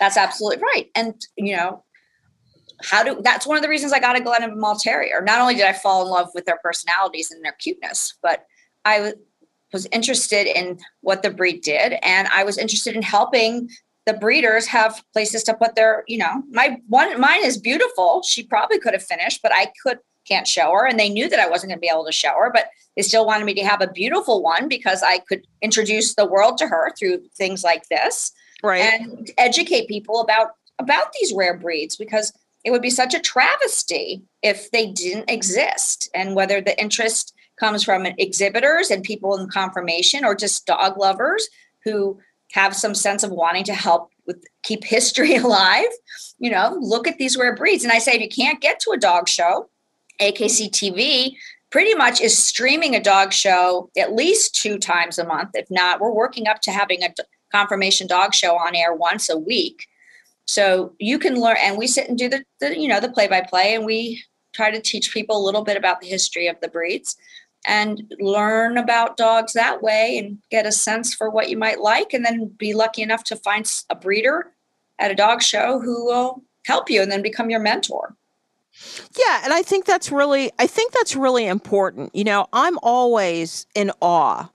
[0.00, 0.90] That's absolutely right.
[0.94, 1.84] And, you know,
[2.82, 5.22] how do that's one of the reasons I got a Glen of Imaal Terrier.
[5.22, 8.44] Not only did I fall in love with their personalities and their cuteness, but
[8.84, 9.16] I w-
[9.72, 13.68] was interested in what the breed did, and I was interested in helping
[14.06, 16.04] the breeders have places to put their.
[16.06, 18.22] You know, my one mine is beautiful.
[18.22, 21.40] She probably could have finished, but I could can't show her, and they knew that
[21.40, 23.64] I wasn't going to be able to show her, but they still wanted me to
[23.64, 27.88] have a beautiful one because I could introduce the world to her through things like
[27.88, 28.30] this.
[28.62, 30.48] right and educate people about
[30.78, 32.32] about these rare breeds because
[32.68, 37.82] it would be such a travesty if they didn't exist and whether the interest comes
[37.82, 41.48] from exhibitors and people in confirmation or just dog lovers
[41.82, 42.18] who
[42.52, 45.88] have some sense of wanting to help with keep history alive.
[46.38, 47.84] You know look at these rare breeds.
[47.84, 49.70] And i say if you can't get to a dog show
[50.20, 51.32] akc tv
[51.70, 55.52] pretty much is streaming a dog show at least two times a month.
[55.54, 57.14] If not we're working up to having a
[57.50, 59.86] confirmation dog show on air once a week
[60.48, 63.28] so you can learn and we sit and do the, the you know the play
[63.28, 64.24] by play and we
[64.54, 67.16] try to teach people a little bit about the history of the breeds
[67.66, 72.14] and learn about dogs that way and get a sense for what you might like
[72.14, 74.52] and then be lucky enough to find a breeder
[74.98, 78.16] at a dog show who will help you and then become your mentor.
[79.16, 82.14] Yeah and i think that's really i think that's really important.
[82.14, 84.48] You know i'm always in awe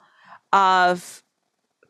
[0.51, 1.23] of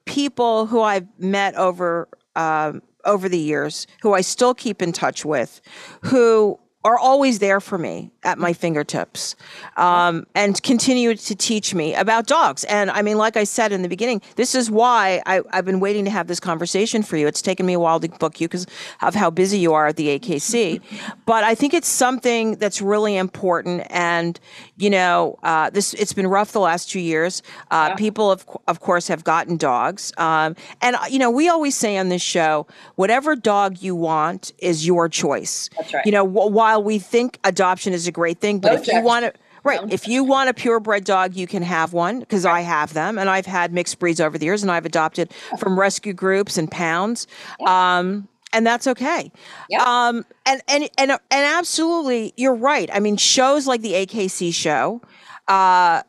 [0.05, 5.25] people who i've met over um, over the years who i still keep in touch
[5.25, 5.61] with
[6.03, 9.35] who are always there for me at my fingertips
[9.77, 12.63] um, and continue to teach me about dogs.
[12.65, 15.79] And I mean, like I said in the beginning, this is why I, have been
[15.79, 17.27] waiting to have this conversation for you.
[17.27, 18.67] It's taken me a while to book you because
[19.01, 20.81] of how busy you are at the AKC.
[21.25, 23.87] but I think it's something that's really important.
[23.89, 24.39] And,
[24.75, 27.41] you know, uh, this it's been rough the last two years.
[27.71, 27.95] Uh, yeah.
[27.95, 30.11] People, of, of course, have gotten dogs.
[30.17, 34.85] Um, and, you know, we always say on this show, whatever dog you want is
[34.85, 35.69] your choice.
[35.77, 36.05] That's right.
[36.05, 39.25] You know, while we think adoption is a great thing, but no if you want
[39.25, 39.93] to, right, no.
[39.93, 42.59] if you want a purebred dog, you can have one because right.
[42.59, 45.79] I have them, and I've had mixed breeds over the years, and I've adopted from
[45.79, 47.27] rescue groups and pounds.
[47.59, 47.97] Yeah.
[47.99, 49.31] Um, and that's okay.
[49.79, 52.89] Um, and, and and and absolutely, you're right.
[52.93, 55.01] I mean, shows like the AKC show,
[55.47, 56.03] uh,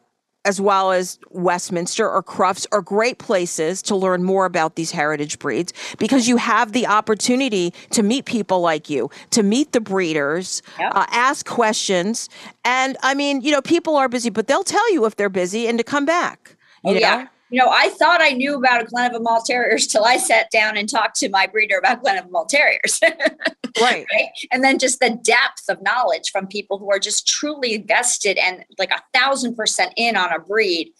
[0.45, 5.39] as well as Westminster or Crufts are great places to learn more about these heritage
[5.39, 10.63] breeds because you have the opportunity to meet people like you, to meet the breeders,
[10.79, 10.93] yep.
[10.95, 12.29] uh, ask questions.
[12.65, 15.67] And I mean, you know, people are busy, but they'll tell you if they're busy
[15.67, 16.57] and to come back.
[16.85, 17.01] You oh, know?
[17.01, 20.17] yeah you know, I thought I knew about a Glen of Imaal Terriers till I
[20.17, 22.99] sat down and talked to my breeder about Glen of Imaal Terriers.
[23.81, 24.05] right.
[24.13, 24.29] right.
[24.51, 28.65] And then just the depth of knowledge from people who are just truly vested and
[28.77, 30.91] like a thousand percent in on a breed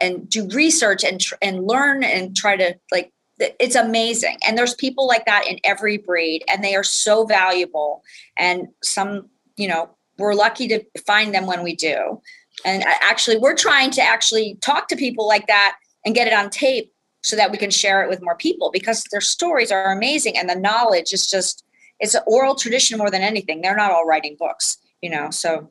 [0.00, 4.38] and do research and, and learn and try to like, it's amazing.
[4.44, 8.02] And there's people like that in every breed and they are so valuable.
[8.36, 9.88] And some, you know,
[10.18, 12.20] we're lucky to find them when we do.
[12.64, 16.32] And uh, actually, we're trying to actually talk to people like that and get it
[16.32, 16.92] on tape
[17.22, 20.48] so that we can share it with more people because their stories are amazing and
[20.48, 21.64] the knowledge is just
[22.00, 23.60] it's an oral tradition more than anything.
[23.60, 25.68] They're not all writing books you know so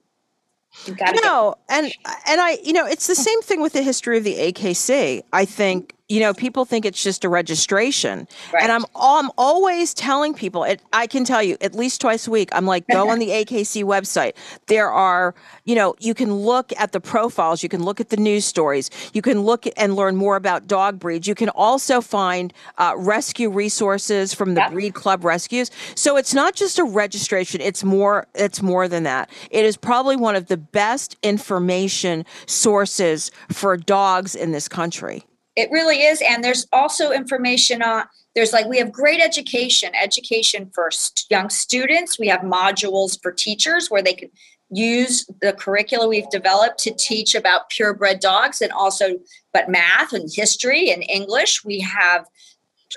[0.85, 1.93] you got to no get- and
[2.27, 5.45] and i you know it's the same thing with the history of the akc i
[5.45, 8.27] think you know, people think it's just a registration.
[8.53, 8.63] Right.
[8.63, 12.31] And I'm I'm always telling people it I can tell you at least twice a
[12.31, 12.49] week.
[12.51, 14.33] I'm like, go on the AKC website.
[14.67, 15.33] There are,
[15.63, 18.89] you know, you can look at the profiles, you can look at the news stories,
[19.13, 21.29] you can look and learn more about dog breeds.
[21.29, 24.73] You can also find uh, rescue resources from the yep.
[24.73, 25.71] Breed Club rescues.
[25.95, 29.29] So it's not just a registration, it's more it's more than that.
[29.49, 35.23] It is probably one of the best information sources for dogs in this country.
[35.61, 36.23] It really is.
[36.27, 41.51] And there's also information on, there's like, we have great education, education for st- young
[41.51, 42.17] students.
[42.17, 44.31] We have modules for teachers where they can
[44.71, 49.19] use the curricula we've developed to teach about purebred dogs and also,
[49.53, 51.63] but math and history and English.
[51.63, 52.25] We have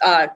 [0.02, 0.28] uh,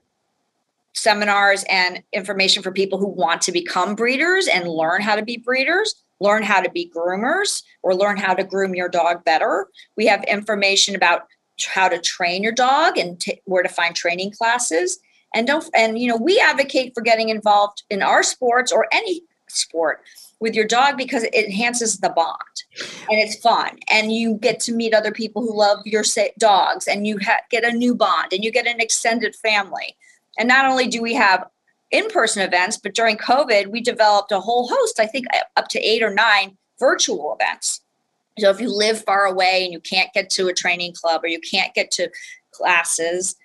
[0.92, 5.38] seminars and information for people who want to become breeders and learn how to be
[5.38, 9.68] breeders learn how to be groomers or learn how to groom your dog better.
[9.96, 11.28] We have information about
[11.66, 14.98] how to train your dog and t- where to find training classes.
[15.34, 19.22] And don't and you know we advocate for getting involved in our sports or any
[19.48, 20.02] sport
[20.40, 22.36] with your dog because it enhances the bond
[23.10, 23.78] and it's fun.
[23.90, 26.04] And you get to meet other people who love your
[26.38, 29.96] dogs and you ha- get a new bond and you get an extended family.
[30.38, 31.48] And not only do we have
[31.90, 36.02] in-person events but during covid we developed a whole host i think up to eight
[36.02, 37.80] or nine virtual events
[38.38, 41.28] so if you live far away and you can't get to a training club or
[41.28, 42.10] you can't get to
[42.52, 43.36] classes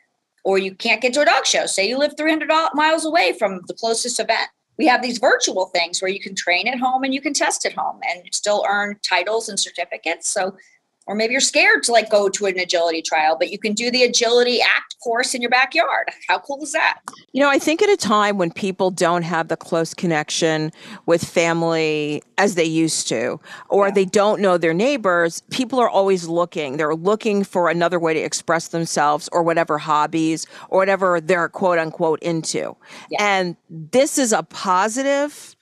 [0.44, 3.62] or you can't get to a dog show, say you live 300 miles away from
[3.68, 7.14] the closest event, we have these virtual things where you can train at home and
[7.14, 10.28] you can test at home and still earn titles and certificates.
[10.30, 10.56] So
[11.06, 13.91] or maybe you're scared to like go to an agility trial, but you can do
[13.91, 16.10] the agility act course in your backyard.
[16.28, 16.99] How cool is that?
[17.34, 20.72] You know, I think at a time when people don't have the close connection
[21.06, 23.39] with family as they used to,
[23.70, 23.93] or yeah.
[23.93, 26.78] they don't know their neighbors, people are always looking.
[26.78, 31.80] They're looking for another way to express themselves or whatever hobbies or whatever they're quote
[31.80, 32.76] unquote into.
[33.10, 33.18] Yeah.
[33.20, 35.56] And this is a positive,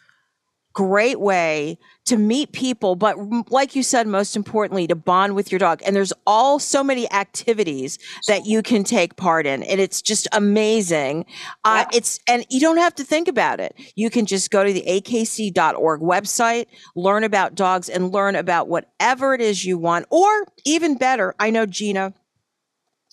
[0.74, 3.16] great way to meet people, but
[3.52, 5.82] like you said, most importantly, to bond with your dog.
[5.86, 9.64] And there's all so many activities that you can take part in.
[9.64, 11.26] And it's just amazing.
[11.64, 13.76] Uh, it's, and you don't have to think about it.
[13.96, 19.34] You can just go to the akc.org website, learn about dogs and learn about whatever
[19.34, 20.08] it is you want.
[20.10, 22.14] Or even better, I know Gina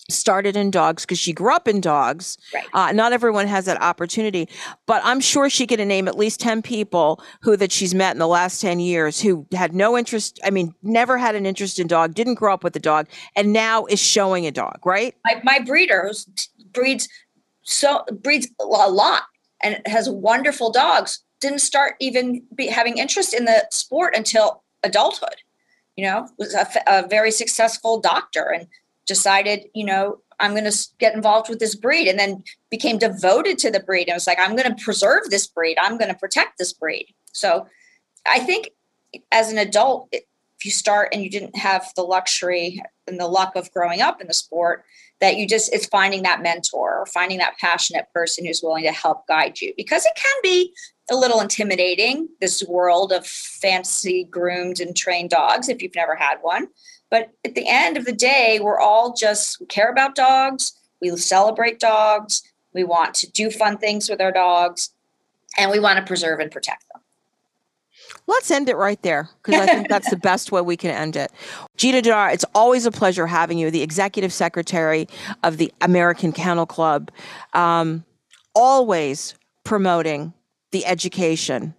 [0.09, 2.37] started in dogs because she grew up in dogs.
[2.53, 2.67] Right.
[2.73, 4.49] Uh, not everyone has that opportunity,
[4.85, 8.19] but I'm sure she could name at least 10 people who that she's met in
[8.19, 10.39] the last 10 years who had no interest.
[10.43, 13.53] I mean, never had an interest in dog, didn't grow up with a dog, and
[13.53, 15.15] now is showing a dog, right?
[15.25, 16.11] My, my breeder
[16.73, 17.07] breeds
[17.63, 19.23] so breeds a lot
[19.61, 21.23] and has wonderful dogs.
[21.39, 25.35] Didn't start even be, having interest in the sport until adulthood.
[25.95, 28.67] You know, was a, a very successful doctor and
[29.09, 33.57] decided, you know, I'm going to get involved with this breed and then became devoted
[33.57, 34.07] to the breed.
[34.07, 35.77] And was like, I'm going to preserve this breed.
[35.81, 37.13] I'm going to protect this breed.
[37.33, 37.67] So
[38.25, 38.69] I think
[39.31, 40.23] as an adult, if
[40.63, 44.27] you start and you didn't have the luxury and the luck of growing up in
[44.27, 44.85] the sport,
[45.19, 48.91] that you just, it's finding that mentor or finding that passionate person who's willing to
[48.91, 50.73] help guide you because it can be
[51.11, 56.37] a little intimidating, this world of fancy groomed and trained dogs if you've never had
[56.41, 56.67] one.
[57.09, 60.73] But at the end of the day, we're all just we care about dogs.
[61.01, 62.43] We celebrate dogs.
[62.73, 64.91] We want to do fun things with our dogs,
[65.57, 67.01] and we want to preserve and protect them.
[68.27, 71.15] Let's end it right there because I think that's the best way we can end
[71.15, 71.31] it.
[71.77, 75.07] Gina DiNardo, it's always a pleasure having you, the executive secretary
[75.43, 77.09] of the American Kennel Club,
[77.53, 78.05] um,
[78.53, 79.33] always
[79.63, 80.33] promoting
[80.71, 81.73] the education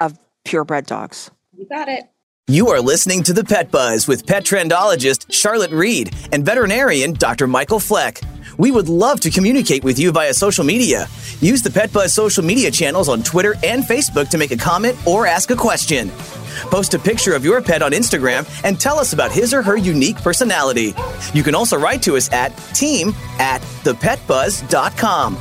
[0.00, 1.30] of purebred dogs.
[1.56, 2.04] You got it.
[2.48, 7.46] You are listening to the Pet Buzz with pet trendologist Charlotte Reed and veterinarian Dr.
[7.46, 8.20] Michael Fleck.
[8.58, 11.06] We would love to communicate with you via social media.
[11.40, 14.98] Use the Pet Buzz social media channels on Twitter and Facebook to make a comment
[15.06, 16.10] or ask a question.
[16.64, 19.76] Post a picture of your pet on Instagram and tell us about his or her
[19.76, 20.94] unique personality.
[21.34, 25.38] You can also write to us at team at thepetbuzz.com.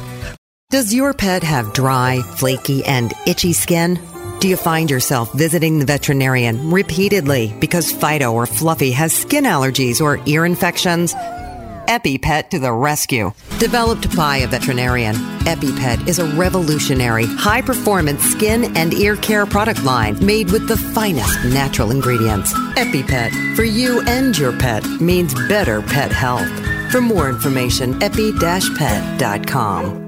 [0.70, 4.00] Does your pet have dry, flaky, and itchy skin?
[4.42, 10.02] Do you find yourself visiting the veterinarian repeatedly because Fido or Fluffy has skin allergies
[10.02, 11.14] or ear infections?
[11.14, 13.34] EpiPet to the rescue.
[13.60, 15.14] Developed by a veterinarian,
[15.46, 20.78] EpiPet is a revolutionary, high performance skin and ear care product line made with the
[20.78, 22.52] finest natural ingredients.
[22.78, 26.71] EpiPet, for you and your pet, means better pet health.
[26.92, 28.40] For more information, epi-pet.com.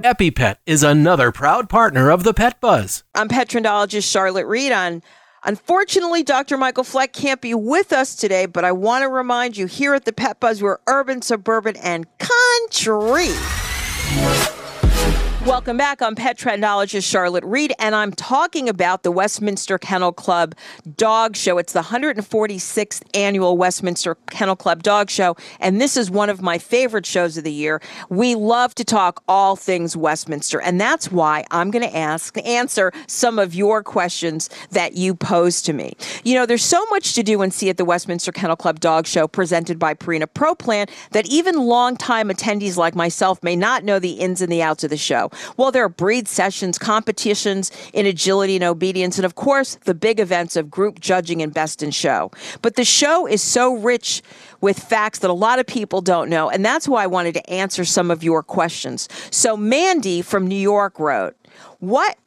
[0.02, 3.04] EpiPet is another proud partner of the Pet Buzz.
[3.16, 5.02] I'm pet trendologist Charlotte Reed on
[5.46, 6.58] Unfortunately, Dr.
[6.58, 10.06] Michael Fleck can't be with us today, but I want to remind you here at
[10.06, 13.28] the Pet Buzz, we're urban, suburban, and country.
[15.46, 16.02] Welcome back.
[16.02, 20.56] I'm pet trendologist Charlotte Reed, and I'm talking about the Westminster Kennel Club
[20.96, 21.58] Dog Show.
[21.58, 26.58] It's the 146th annual Westminster Kennel Club Dog Show, and this is one of my
[26.58, 27.82] favorite shows of the year.
[28.08, 32.94] We love to talk all things Westminster, and that's why I'm going to ask answer
[33.08, 35.94] some of your questions that you pose to me.
[36.24, 39.08] You know, there's so much to do and see at the Westminster Kennel Club Dog
[39.08, 44.00] Show presented by Purina Pro Plan that even longtime attendees like myself may not know
[44.00, 45.30] the ins and the outs of the show.
[45.58, 50.20] Well, there are breed sessions, competitions in agility and obedience, and of course, the big
[50.20, 52.32] events of group judging and best in show.
[52.62, 54.22] But the show is so rich
[54.62, 57.50] with facts that a lot of people don't know, and that's why I wanted to
[57.50, 59.10] answer some of your questions.
[59.32, 61.36] So, Mandy from New York wrote,
[61.80, 62.18] What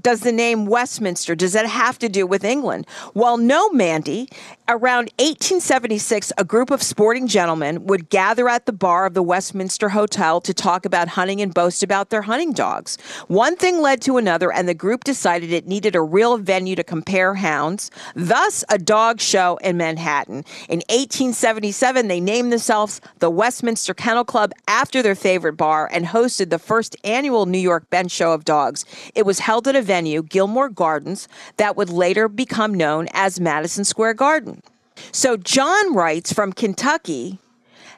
[0.00, 2.86] does the name Westminster, does that have to do with England?
[3.14, 4.28] Well, no, Mandy.
[4.68, 9.88] Around 1876, a group of sporting gentlemen would gather at the bar of the Westminster
[9.88, 12.96] Hotel to talk about hunting and boast about their hunting dogs.
[13.26, 16.84] One thing led to another, and the group decided it needed a real venue to
[16.84, 20.44] compare hounds, thus, a dog show in Manhattan.
[20.68, 26.50] In 1877, they named themselves the Westminster Kennel Club after their favorite bar and hosted
[26.50, 28.84] the first annual New York Bench Show of Dogs.
[29.16, 31.26] It was held at a venue, Gilmore Gardens,
[31.56, 34.62] that would later become known as Madison Square Garden.
[35.10, 37.40] So John writes from Kentucky.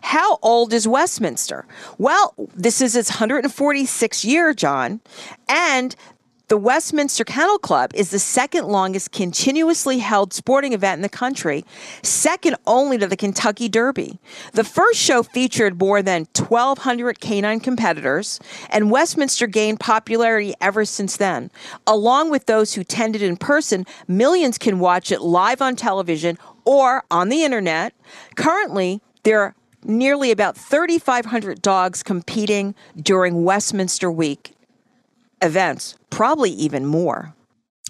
[0.00, 1.66] How old is Westminster?
[1.98, 5.00] Well, this is its 146th year, John,
[5.50, 5.94] and
[6.52, 11.64] The Westminster Kennel Club is the second longest continuously held sporting event in the country,
[12.02, 14.18] second only to the Kentucky Derby.
[14.52, 18.38] The first show featured more than 1,200 canine competitors,
[18.68, 21.50] and Westminster gained popularity ever since then.
[21.86, 26.36] Along with those who tended in person, millions can watch it live on television
[26.66, 27.94] or on the internet.
[28.36, 34.54] Currently, there are nearly about 3,500 dogs competing during Westminster Week
[35.42, 37.34] events, probably even more.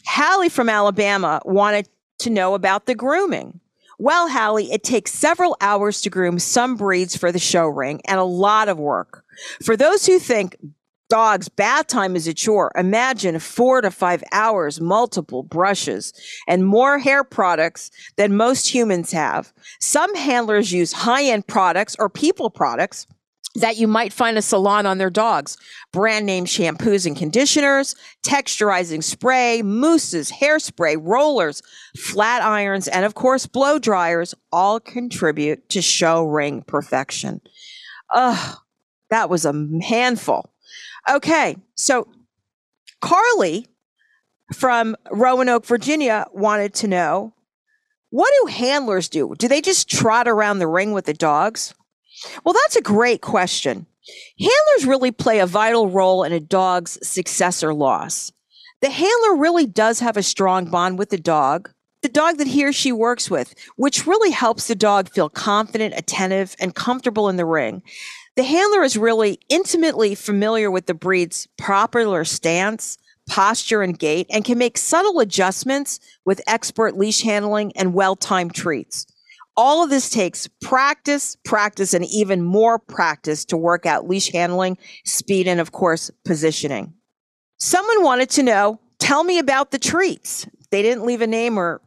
[0.07, 1.88] Hallie from Alabama wanted
[2.20, 3.61] to know about the grooming.
[3.98, 8.18] Well, Hallie, it takes several hours to groom some breeds for the show ring and
[8.18, 9.24] a lot of work.
[9.62, 10.57] For those who think
[11.09, 16.12] dog's bath time is a chore, imagine four to five hours, multiple brushes,
[16.48, 19.53] and more hair products than most humans have.
[19.78, 23.07] Some handlers use high end products or people products
[23.55, 25.57] that you might find a salon on their dogs.
[25.92, 27.94] Brand name shampoos and conditioners,
[28.24, 31.62] texturizing spray, mousses, hairspray, rollers,
[31.96, 37.40] flat irons, and of course, blow dryers all contribute to show ring perfection.
[38.14, 38.59] Ugh,
[39.11, 40.50] that was a handful.
[41.11, 42.09] Okay, so
[43.00, 43.66] Carly
[44.55, 47.34] from Roanoke, Virginia wanted to know
[48.11, 49.34] what do handlers do?
[49.38, 51.74] Do they just trot around the ring with the dogs?
[52.44, 53.86] Well, that's a great question.
[54.38, 58.32] Handlers really play a vital role in a dog's success or loss.
[58.80, 61.70] The handler really does have a strong bond with the dog,
[62.02, 65.94] the dog that he or she works with, which really helps the dog feel confident,
[65.96, 67.82] attentive, and comfortable in the ring.
[68.34, 72.98] The handler is really intimately familiar with the breed's popular stance,
[73.28, 78.54] posture, and gait, and can make subtle adjustments with expert leash handling and well timed
[78.54, 79.06] treats.
[79.57, 84.78] All of this takes practice, practice, and even more practice to work out leash handling,
[85.05, 86.94] speed, and of course, positioning.
[87.59, 90.46] Someone wanted to know, tell me about the treats.
[90.70, 91.80] They didn't leave a name or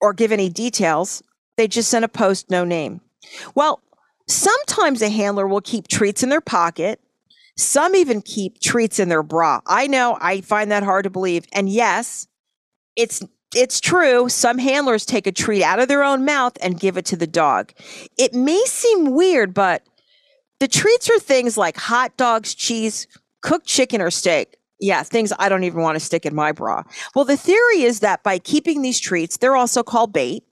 [0.00, 1.22] or give any details.
[1.56, 3.00] They just sent a post, no name.
[3.56, 3.82] Well,
[4.28, 7.00] sometimes a handler will keep treats in their pocket.
[7.56, 9.60] Some even keep treats in their bra.
[9.66, 11.44] I know I find that hard to believe.
[11.52, 12.28] And yes,
[12.94, 13.24] it's
[13.58, 14.28] it's true.
[14.28, 17.26] Some handlers take a treat out of their own mouth and give it to the
[17.26, 17.72] dog.
[18.16, 19.82] It may seem weird, but
[20.60, 23.08] the treats are things like hot dogs, cheese,
[23.42, 24.56] cooked chicken, or steak.
[24.80, 26.84] Yeah, things I don't even want to stick in my bra.
[27.16, 30.44] Well, the theory is that by keeping these treats, they're also called bait,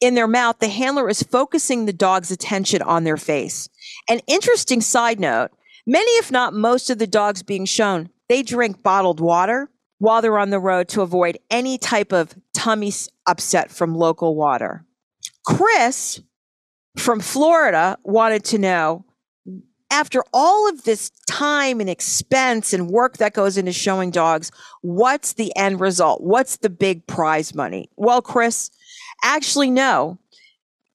[0.00, 3.68] in their mouth, the handler is focusing the dog's attention on their face.
[4.08, 5.50] An interesting side note
[5.86, 9.70] many, if not most, of the dogs being shown, they drink bottled water
[10.02, 12.92] while they're on the road to avoid any type of tummy
[13.24, 14.84] upset from local water.
[15.46, 16.20] Chris
[16.96, 19.04] from Florida wanted to know
[19.92, 24.50] after all of this time and expense and work that goes into showing dogs,
[24.80, 26.20] what's the end result?
[26.20, 27.88] What's the big prize money?
[27.94, 28.72] Well, Chris,
[29.22, 30.18] actually, no.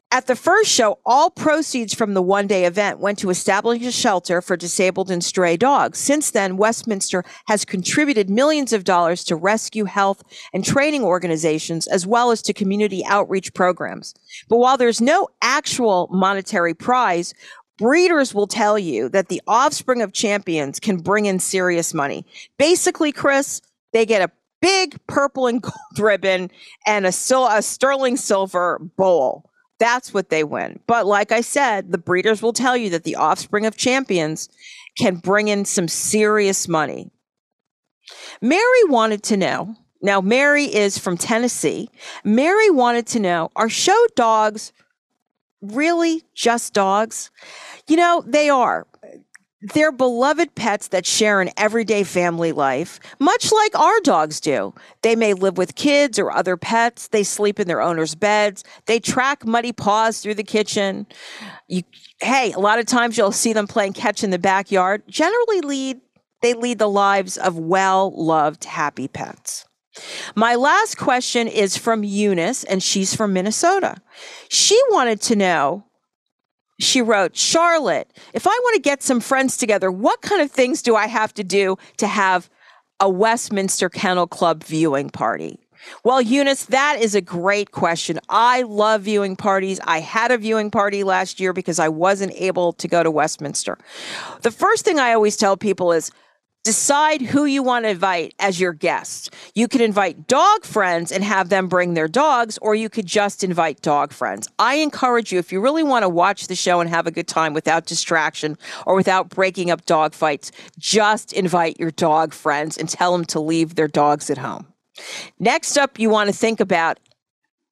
[0.10, 3.92] At the first show, all proceeds from the one day event went to establish a
[3.92, 6.00] shelter for disabled and stray dogs.
[6.00, 12.08] Since then, Westminster has contributed millions of dollars to rescue health and training organizations as
[12.08, 14.14] well as to community outreach programs.
[14.48, 17.34] But while there's no actual monetary prize,
[17.78, 22.26] breeders will tell you that the offspring of champions can bring in serious money.
[22.58, 24.32] Basically, Chris, they get a
[24.62, 26.50] big purple and gold ribbon
[26.86, 30.80] and a, sil- a sterling silver bowl that's what they win.
[30.88, 34.50] But like I said, the breeders will tell you that the offspring of champions
[34.98, 37.12] can bring in some serious money.
[38.42, 39.76] Mary wanted to know.
[40.02, 41.90] Now, Mary is from Tennessee.
[42.24, 44.72] Mary wanted to know are show dogs
[45.62, 47.32] really just dogs?
[47.88, 48.86] You know, they are.
[49.62, 54.76] They're beloved pets that share an everyday family life, much like our dogs do.
[55.02, 57.08] They may live with kids or other pets.
[57.08, 58.64] They sleep in their owner's beds.
[58.86, 61.08] They track muddy paws through the kitchen.
[61.68, 61.82] You,
[62.22, 65.02] hey, a lot of times you'll see them playing catch in the backyard.
[65.08, 66.02] Generally, lead
[66.44, 69.66] they lead the lives of well-loved, happy pets.
[70.36, 73.96] My last question is from Eunice, and she's from Minnesota.
[74.48, 75.87] She wanted to know
[76.80, 80.82] she wrote, Charlotte, if I want to get some friends together, what kind of things
[80.82, 82.50] do I have to do to have
[83.00, 85.60] a Westminster Kennel Club viewing party?
[86.04, 88.20] Well, Eunice, that is a great question.
[88.30, 89.80] I love viewing parties.
[89.84, 93.78] I had a viewing party last year because I wasn't able to go to Westminster.
[94.42, 96.12] The first thing I always tell people is
[96.68, 99.30] Decide who you want to invite as your guests.
[99.56, 103.42] You can invite dog friends and have them bring their dogs, or you could just
[103.42, 104.50] invite dog friends.
[104.60, 107.26] I encourage you, if you really want to watch the show and have a good
[107.26, 112.90] time without distraction or without breaking up dog fights, just invite your dog friends and
[112.90, 114.68] tell them to leave their dogs at home.
[115.40, 117.00] Next up, you want to think about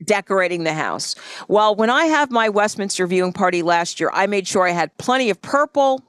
[0.05, 1.15] decorating the house.
[1.49, 4.97] Well, when I have my Westminster viewing party last year, I made sure I had
[4.97, 6.01] plenty of purple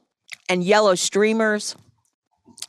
[0.49, 1.75] and yellow streamers.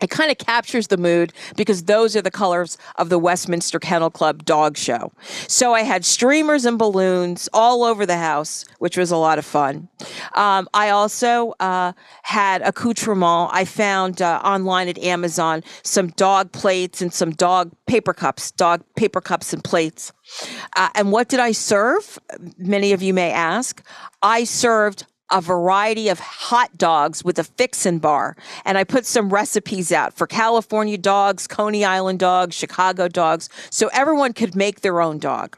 [0.01, 4.09] It kind of captures the mood because those are the colors of the Westminster Kennel
[4.09, 5.11] Club dog show.
[5.47, 9.45] So I had streamers and balloons all over the house, which was a lot of
[9.45, 9.89] fun.
[10.35, 11.93] Um, I also uh,
[12.23, 13.49] had accoutrement.
[13.53, 18.83] I found uh, online at Amazon some dog plates and some dog paper cups, dog
[18.95, 20.11] paper cups and plates.
[20.75, 22.19] Uh, and what did I serve?
[22.57, 23.81] Many of you may ask.
[24.21, 28.36] I served a variety of hot dogs with a fixin' bar.
[28.65, 33.89] And I put some recipes out for California dogs, Coney Island dogs, Chicago dogs, so
[33.93, 35.57] everyone could make their own dog.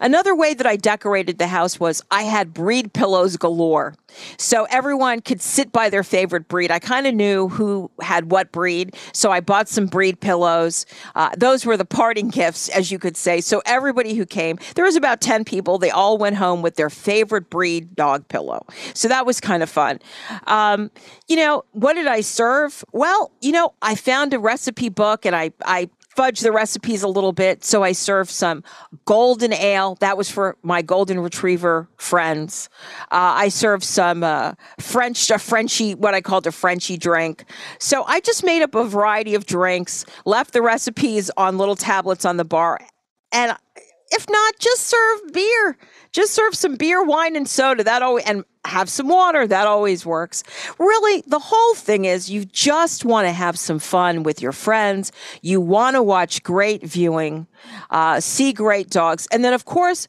[0.00, 3.94] Another way that I decorated the house was I had breed pillows galore.
[4.38, 6.70] So everyone could sit by their favorite breed.
[6.70, 8.96] I kind of knew who had what breed.
[9.12, 10.86] So I bought some breed pillows.
[11.14, 13.40] Uh, those were the parting gifts, as you could say.
[13.40, 15.78] So everybody who came, there was about 10 people.
[15.78, 18.66] They all went home with their favorite breed dog pillow.
[18.94, 20.00] So that was kind of fun.
[20.46, 20.90] Um,
[21.28, 22.84] you know, what did I serve?
[22.92, 27.08] Well, you know, I found a recipe book and I, I fudge the recipes a
[27.08, 27.62] little bit.
[27.62, 28.64] So I served some
[29.04, 29.96] golden ale.
[30.00, 32.68] That was for my golden retriever friends.
[33.12, 37.44] Uh, I served some uh, French, a Frenchy, what I called a Frenchy drink.
[37.78, 42.24] So I just made up a variety of drinks, left the recipes on little tablets
[42.24, 42.80] on the bar.
[43.32, 43.56] And
[44.10, 45.76] if not, just serve beer.
[46.16, 47.84] Just serve some beer, wine, and soda.
[47.84, 49.46] That always and have some water.
[49.46, 50.42] That always works.
[50.78, 55.12] Really, the whole thing is you just want to have some fun with your friends.
[55.42, 57.46] You want to watch great viewing,
[57.90, 60.06] uh, see great dogs, and then of course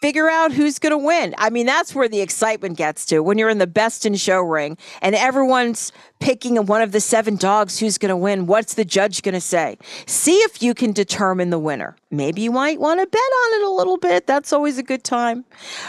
[0.00, 1.34] figure out who's going to win.
[1.38, 4.40] I mean, that's where the excitement gets to when you're in the best in show
[4.40, 8.46] ring and everyone's picking one of the seven dogs who's going to win.
[8.46, 9.78] What's the judge going to say?
[10.06, 11.96] See if you can determine the winner.
[12.10, 14.26] Maybe you might want to bet on it a little bit.
[14.26, 15.44] That's always a good time.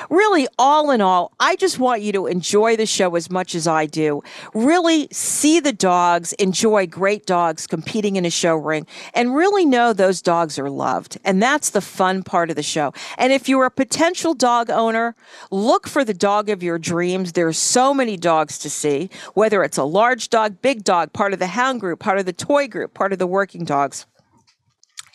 [0.10, 3.68] Really, all in all, I just want you to enjoy the show as much as
[3.68, 4.22] I do.
[4.54, 9.94] Really see the dogs, enjoy great dogs competing in a show ring, and really know
[9.94, 11.18] those dogs are loved.
[11.24, 12.92] And that's the fun part of the show.
[13.18, 15.16] And if you're a potential dog owner,
[15.52, 17.32] look for the dog of your dreams.
[17.32, 21.40] There's so many dogs to see, whether it's a large dog, big dog, part of
[21.40, 24.06] the hound group, part of the toy group, part of the working dogs.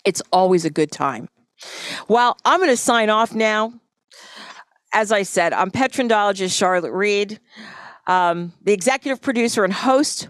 [0.05, 1.29] It's always a good time.
[2.09, 3.73] Well, I'm going to sign off now.
[4.93, 7.41] As I said, I'm pet trendologist Charlotte Reed,
[8.07, 10.29] um, the executive producer and host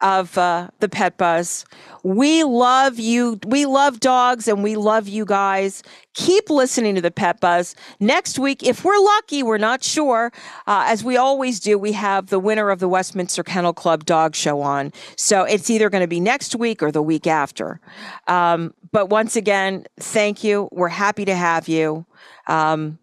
[0.00, 1.64] of uh, the Pet Buzz.
[2.02, 3.38] We love you.
[3.46, 5.82] We love dogs and we love you guys.
[6.14, 7.74] Keep listening to the Pet Buzz.
[8.00, 10.32] Next week, if we're lucky, we're not sure,
[10.66, 14.34] uh, as we always do, we have the winner of the Westminster Kennel Club Dog
[14.34, 14.92] Show on.
[15.16, 17.80] So it's either going to be next week or the week after.
[18.26, 20.68] Um, but once again, thank you.
[20.72, 22.06] We're happy to have you.
[22.48, 22.98] Um,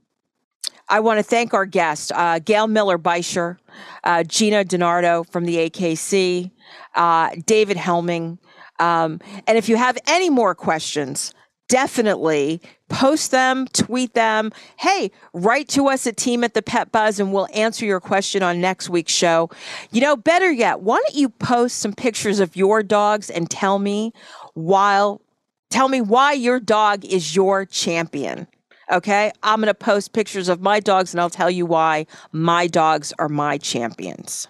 [0.90, 3.58] I want to thank our guest, uh, Gail Miller Bisher,
[4.04, 6.52] uh, Gina DiNardo from the AKC,
[6.96, 8.38] uh, David Helming.
[8.80, 11.34] Um, and if you have any more questions,
[11.68, 14.52] definitely post them, tweet them.
[14.78, 18.44] Hey, write to us at team at the pet buzz and we'll answer your question
[18.44, 19.50] on next week's show.
[19.92, 23.80] You know, better yet, why don't you post some pictures of your dogs and tell
[23.80, 24.14] me
[24.54, 25.22] while
[25.70, 28.48] tell me why your dog is your champion.
[28.92, 29.32] Okay.
[29.44, 33.14] I'm going to post pictures of my dogs and I'll tell you why my dogs
[33.20, 34.48] are my champions.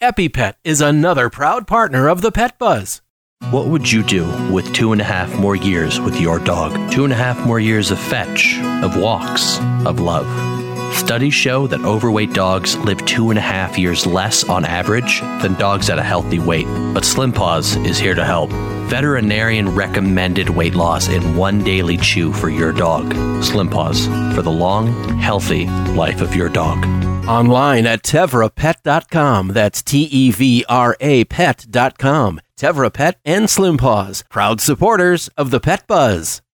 [0.00, 3.02] EpiPet is another proud partner of the Pet Buzz.
[3.50, 6.90] What would you do with two and a half more years with your dog?
[6.90, 10.57] Two and a half more years of fetch, of walks, of love.
[10.98, 15.54] Studies show that overweight dogs live two and a half years less on average than
[15.54, 16.66] dogs at a healthy weight.
[16.92, 18.50] But Slim Paws is here to help.
[18.90, 23.14] Veterinarian recommended weight loss in one daily chew for your dog.
[23.44, 24.88] Slim Paws for the long,
[25.18, 26.84] healthy life of your dog.
[27.28, 29.48] Online at tevrapet.com.
[29.48, 32.40] That's T E V R A pet.com.
[32.58, 36.42] Tevra Pet and Slim Paws, proud supporters of the Pet Buzz.